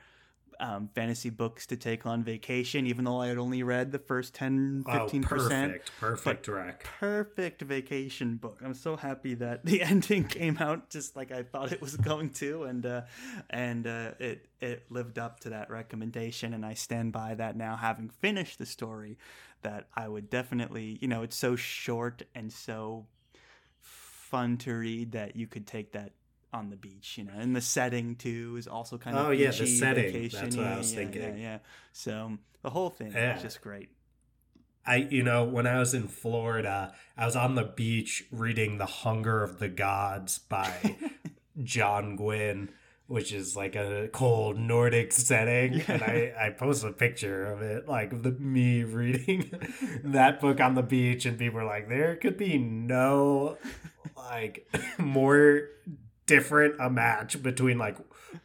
[0.60, 4.34] um, fantasy books to take on vacation, even though I had only read the first
[4.34, 5.22] 10 oh 15%.
[5.22, 8.60] perfect perfect rec Perfect vacation book.
[8.64, 12.30] I'm so happy that the ending came out just like I thought it was going
[12.34, 13.02] to, and uh,
[13.50, 17.76] and uh, it it lived up to that recommendation, and I stand by that now,
[17.76, 19.18] having finished the story.
[19.62, 23.06] That I would definitely, you know, it's so short and so
[23.80, 26.12] fun to read that you could take that
[26.56, 29.50] on the beach, you know, and the setting too is also kind of Oh, yeah,
[29.50, 30.28] the setting.
[30.28, 31.22] That's what I was yeah, thinking.
[31.22, 31.58] Yeah, yeah.
[31.92, 33.34] So the whole thing Yeah.
[33.34, 33.90] was just great.
[34.84, 38.86] I, you know, when I was in Florida, I was on the beach reading The
[38.86, 40.96] Hunger of the Gods by
[41.62, 42.70] John Gwynne,
[43.08, 45.80] which is like a cold Nordic setting.
[45.88, 49.50] And I, I posted a picture of it, like the, me reading
[50.04, 53.58] that book on the beach, and people were like, there could be no
[54.16, 55.62] like more
[56.26, 57.96] different a match between like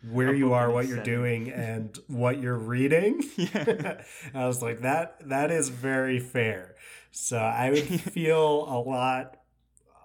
[0.10, 3.24] where you are, what you're doing, and what you're reading.
[3.38, 4.04] Yeah.
[4.34, 6.76] I was like, that that is very fair.
[7.12, 9.38] So I would feel a lot.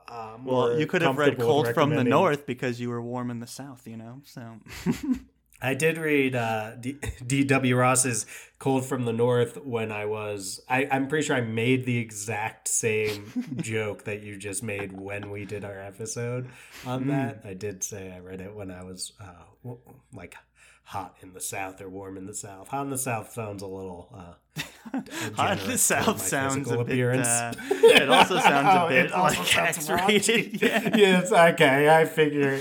[0.08, 3.40] Uh, Well, you could have read Cold from the North because you were warm in
[3.40, 4.22] the South, you know?
[4.24, 4.60] So.
[5.62, 7.76] I did read uh, D- D.W.
[7.76, 8.26] Ross's
[8.59, 10.61] Cold from the North when I was.
[10.68, 15.30] I, I'm pretty sure I made the exact same joke that you just made when
[15.30, 16.48] we did our episode
[16.86, 17.09] on Mm.
[17.09, 17.42] that.
[17.48, 19.72] I did say I read it when I was uh,
[20.14, 20.36] like
[20.91, 22.68] hot in the South or warm in the South.
[22.68, 24.09] Hot in the South sounds a little.
[24.14, 24.34] Uh,
[25.34, 26.80] Hot in the South sounds a bit.
[26.80, 27.26] appearance.
[27.26, 30.62] Uh, it also sounds a Oh, bit like X-rated.
[30.62, 30.91] Yeah.
[30.97, 32.61] yes, okay, I figure.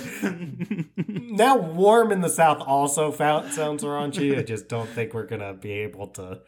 [1.08, 4.38] now, warm in the South also sounds raunchy.
[4.38, 6.42] I just don't think we're gonna be able to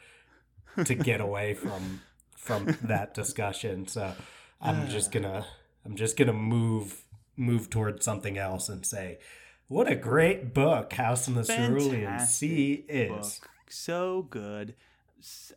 [0.84, 2.02] to get away from
[2.36, 3.88] from that discussion.
[3.88, 4.14] So
[4.60, 5.46] I'm just gonna
[5.86, 7.04] I'm just gonna move
[7.38, 9.20] move towards something else and say,
[9.68, 13.10] what a great book House in the Cerulean Sea is.
[13.10, 13.50] book.
[13.70, 14.76] So good,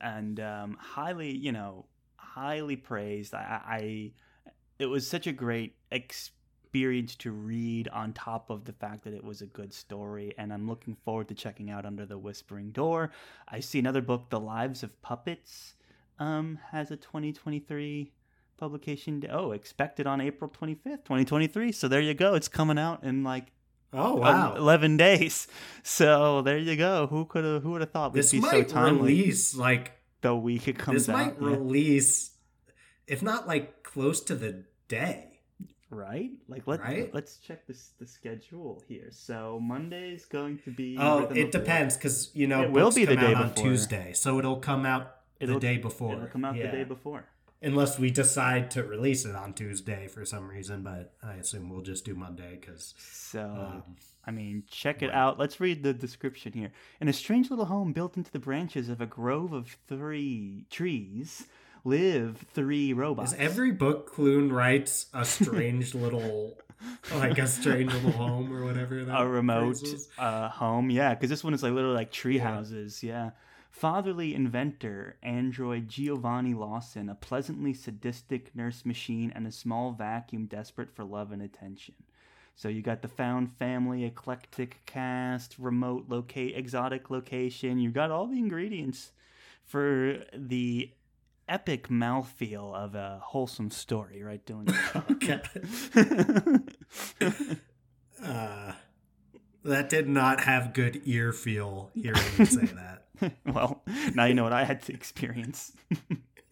[0.00, 1.86] and um, highly, you know,
[2.16, 3.34] highly praised.
[3.34, 4.12] I, I,
[4.78, 7.88] it was such a great experience to read.
[7.88, 11.28] On top of the fact that it was a good story, and I'm looking forward
[11.28, 13.12] to checking out Under the Whispering Door.
[13.46, 15.74] I see another book, The Lives of Puppets,
[16.18, 18.12] um, has a 2023
[18.56, 19.24] publication.
[19.30, 21.70] Oh, expected on April 25th, 2023.
[21.70, 22.34] So there you go.
[22.34, 23.52] It's coming out in like
[23.92, 24.54] Oh wow!
[24.56, 25.48] 11 days.
[25.82, 27.06] So there you go.
[27.08, 29.92] Who could have who would have thought we'd this be so might timely release like
[30.20, 31.12] the week it comes this out?
[31.16, 31.48] might yeah.
[31.56, 32.32] release,
[33.06, 35.40] if not like close to the day.
[35.90, 36.30] right?
[36.48, 37.12] Like let Right?
[37.14, 39.08] let's check this the schedule here.
[39.10, 43.16] So Monday's going to be Oh, it depends because you know It will be the
[43.16, 43.64] day out on before.
[43.64, 46.12] Tuesday, so it'll come out It'll- the day before.
[46.14, 46.70] It'll come out Yeah.
[46.70, 47.24] the day before.
[47.62, 50.82] Unless we decide to release it on Tuesday for some reason.
[50.82, 53.82] But I assume we'll just do Monday because So um,
[54.26, 55.14] I mean, check it right.
[55.14, 55.38] out.
[55.38, 56.72] Let's read the description here.
[57.00, 61.46] In a strange little home built into the branches of a grove of three trees
[61.84, 63.32] live three robots.
[63.32, 66.58] is every book Klune writes a strange little,
[67.14, 69.78] like a strange little home or whatever that a remote
[70.18, 70.90] uh, home.
[70.90, 72.54] Yeah, because this one is like literally like tree Yeah.
[72.54, 73.02] houses.
[73.02, 73.30] Yeah.
[73.70, 80.94] Fatherly inventor, android Giovanni Lawson, a pleasantly sadistic nurse machine, and a small vacuum desperate
[80.94, 81.94] for love and attention.
[82.56, 87.78] So you got the found family, eclectic cast, remote locate, exotic location.
[87.78, 89.12] You got all the ingredients
[89.64, 90.90] for the
[91.48, 94.44] epic mouthfeel of a wholesome story, right?
[94.44, 94.66] Doing
[98.22, 98.74] Uh,
[99.64, 102.99] that did not have good ear feel hearing you say that.
[103.46, 103.82] well,
[104.14, 105.72] now you know what I had to experience.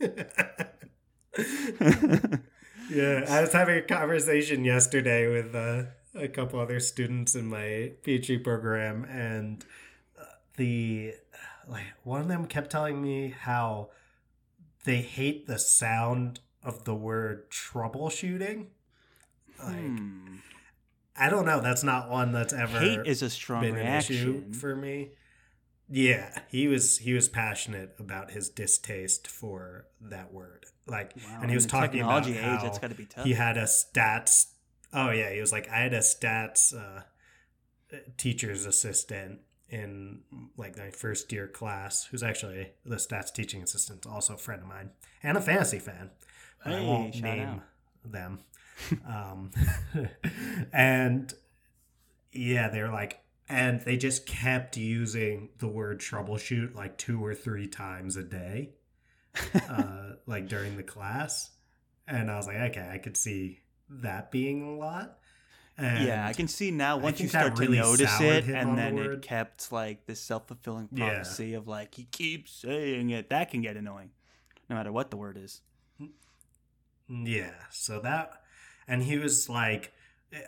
[2.90, 7.92] Yeah, I was having a conversation yesterday with uh, a couple other students in my
[8.02, 9.62] PhD program, and
[10.18, 10.24] uh,
[10.56, 11.12] the
[11.68, 13.90] like one of them kept telling me how
[14.84, 18.68] they hate the sound of the word troubleshooting.
[19.62, 20.36] Like, Hmm.
[21.20, 21.60] I don't know.
[21.60, 24.52] That's not one that's ever Hate is a strong been an issue reaction.
[24.54, 25.10] for me.
[25.90, 30.66] Yeah, he was he was passionate about his distaste for that word.
[30.86, 33.06] Like, Wow, and he was in talking about technology how age, that's got to be
[33.06, 33.24] tough.
[33.24, 34.46] he had a stats.
[34.92, 37.02] Oh yeah, he was like, I had a stats uh,
[38.16, 40.20] teacher's assistant in
[40.56, 44.68] like my first year class, who's actually the stats teaching assistant, also a friend of
[44.68, 44.90] mine
[45.22, 46.10] and a fantasy fan.
[46.64, 47.62] But I won't name out.
[48.04, 48.40] them.
[49.06, 49.50] um,
[50.72, 51.32] and
[52.32, 57.66] yeah, they're like, and they just kept using the word troubleshoot like two or three
[57.66, 58.70] times a day,
[59.68, 61.50] uh, like during the class.
[62.06, 65.18] And I was like, okay, I could see that being a lot.
[65.76, 68.98] And yeah, I can see now once you start to notice it, and the then
[68.98, 71.14] it kept like this self fulfilling Yeah.
[71.14, 73.30] prophecy of like he keeps saying it.
[73.30, 74.10] That can get annoying,
[74.68, 75.60] no matter what the word is.
[77.08, 78.42] Yeah, so that,
[78.86, 79.92] and he was like,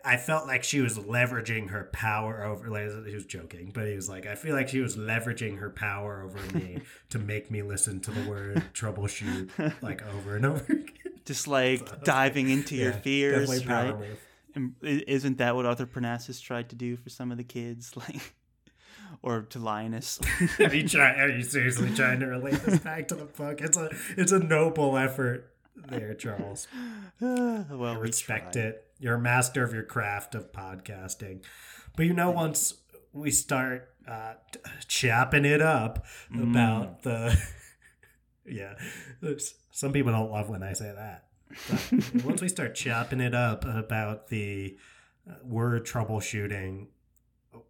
[0.05, 2.69] I felt like she was leveraging her power over.
[2.69, 5.71] Like, he was joking, but he was like, I feel like she was leveraging her
[5.71, 10.65] power over me to make me listen to the word troubleshoot like over and over
[10.73, 10.93] again.
[11.25, 13.97] Just like So, diving into your fears, right?
[13.99, 14.73] move.
[14.83, 18.35] Isn't that what Arthur Parnassus tried to do for some of the kids, like,
[19.23, 20.21] or to Linus?
[20.59, 21.15] Are you try?
[21.21, 23.61] Are you seriously trying to relate this back to the book?
[23.61, 26.69] It's a it's a noble effort there, Charles.
[27.21, 28.65] well, I respect tried.
[28.65, 28.87] it.
[29.01, 31.43] You're a master of your craft of podcasting.
[31.97, 32.75] But you know, once
[33.13, 34.35] we start uh,
[34.87, 36.51] chopping it up Mm.
[36.51, 37.37] about the.
[38.47, 38.75] yeah.
[39.73, 41.25] Some people don't love when I say that.
[41.69, 44.77] But once we start chopping it up about the
[45.45, 46.89] we're troubleshooting.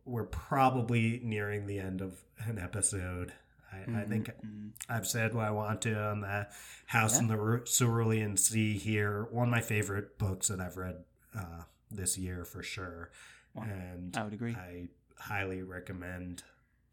[0.05, 3.32] We're probably nearing the end of an episode.
[3.73, 4.69] I, I think Mm-hmm.
[4.89, 6.48] I've said what I want to on the
[6.86, 7.20] House Yeah.
[7.23, 9.27] in the Ru- Cerulean Sea here.
[9.31, 11.05] One of my favorite books that I've read
[11.36, 13.11] uh, this year for sure.
[13.55, 13.65] Wow.
[13.65, 14.55] And I would agree.
[14.55, 14.89] I
[15.19, 16.43] highly recommend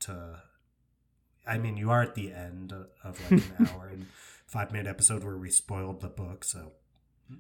[0.02, 0.42] to.
[1.46, 2.74] I mean, you are at the end
[3.04, 4.06] of like an hour and
[4.46, 6.74] five minute episode where we spoiled the book, so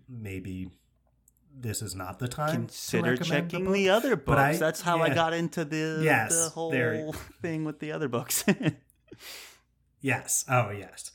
[0.07, 0.69] maybe
[1.59, 2.51] this is not the time.
[2.53, 3.73] Consider checking the, book.
[3.73, 4.39] the other books.
[4.39, 6.71] I- That's how I got into the Yes, the whole
[7.41, 8.45] thing with the other books.
[10.01, 10.45] Yes.
[10.47, 11.11] Oh, yes.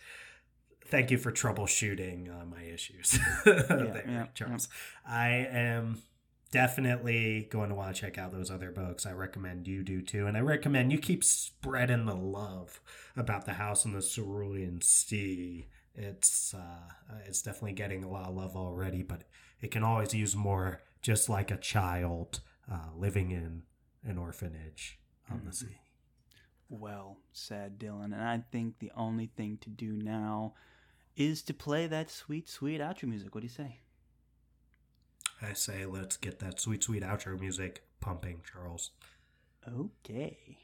[0.93, 4.69] Thank you for troubleshooting uh, my issues there, yeah, Charles.
[5.07, 6.03] I am
[6.51, 9.07] definitely going to want to check out those other books.
[9.07, 10.27] I recommend you do too.
[10.27, 12.83] And I recommend you keep spreading the love
[13.17, 15.67] about the house in the Cerulean Sea.
[15.95, 16.93] It's uh,
[17.25, 19.23] it's definitely getting a lot of love already, but
[19.63, 22.41] it can always use more, just like a child
[22.71, 23.63] uh, living in
[24.05, 24.99] an orphanage
[25.31, 25.79] on the sea.
[26.69, 28.13] well said, Dylan.
[28.13, 30.53] And I think the only thing to do now
[31.17, 33.35] is to play that sweet, sweet outro music.
[33.35, 33.79] What do you say?
[35.41, 38.91] I say let's get that sweet, sweet outro music pumping, Charles.
[39.69, 40.59] Okay.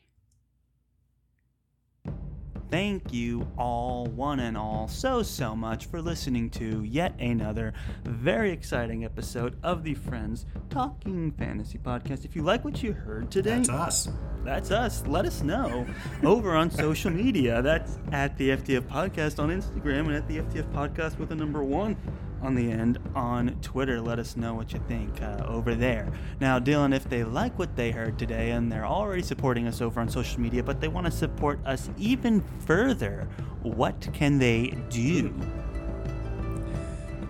[2.70, 7.72] Thank you all, one and all, so, so much for listening to yet another
[8.04, 12.26] very exciting episode of the Friends Talking Fantasy Podcast.
[12.26, 14.08] If you like what you heard today, That's us.
[14.44, 15.06] That's us.
[15.06, 15.86] Let us know
[16.22, 17.62] over on social media.
[17.62, 21.62] That's at the FTF Podcast on Instagram and at the FTF Podcast with a number
[21.62, 21.96] one
[22.42, 24.00] on the end on Twitter.
[24.00, 26.08] Let us know what you think uh, over there.
[26.40, 30.00] Now, Dylan, if they like what they heard today and they're already supporting us over
[30.00, 33.28] on social media, but they want to support us even further,
[33.62, 35.34] what can they do?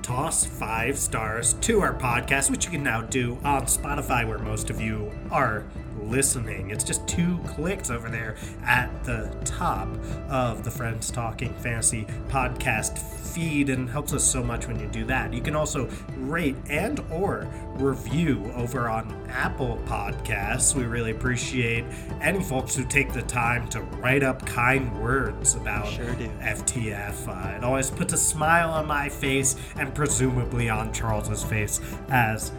[0.03, 4.71] Toss five stars to our podcast, which you can now do on Spotify, where most
[4.71, 5.65] of you are
[6.03, 6.71] listening.
[6.71, 9.89] It's just two clicks over there at the top
[10.29, 15.05] of the Friends Talking Fantasy podcast feed and helps us so much when you do
[15.05, 15.33] that.
[15.35, 20.75] You can also rate and or review over on Apple Podcasts.
[20.75, 21.85] We really appreciate
[22.21, 26.07] any folks who take the time to write up kind words about Sure.
[26.41, 27.29] FTF.
[27.29, 32.51] Uh, it always puts a smile on my face and presumably on Charles's face as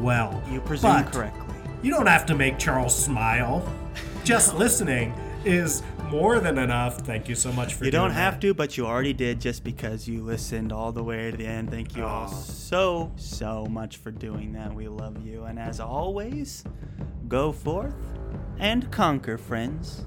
[0.00, 0.42] well.
[0.50, 1.47] You presume But correctly.
[1.82, 3.72] You don't have to make Charles smile.
[4.24, 5.14] Just listening
[5.44, 6.98] is more than enough.
[7.00, 8.40] Thank you so much for You don't have that.
[8.40, 11.70] to, but you already did just because you listened all the way to the end.
[11.70, 12.36] Thank you all oh.
[12.36, 14.74] so, so much for doing that.
[14.74, 15.44] We love you.
[15.44, 16.64] And as always,
[17.28, 17.94] go forth
[18.58, 20.04] and conquer, friends.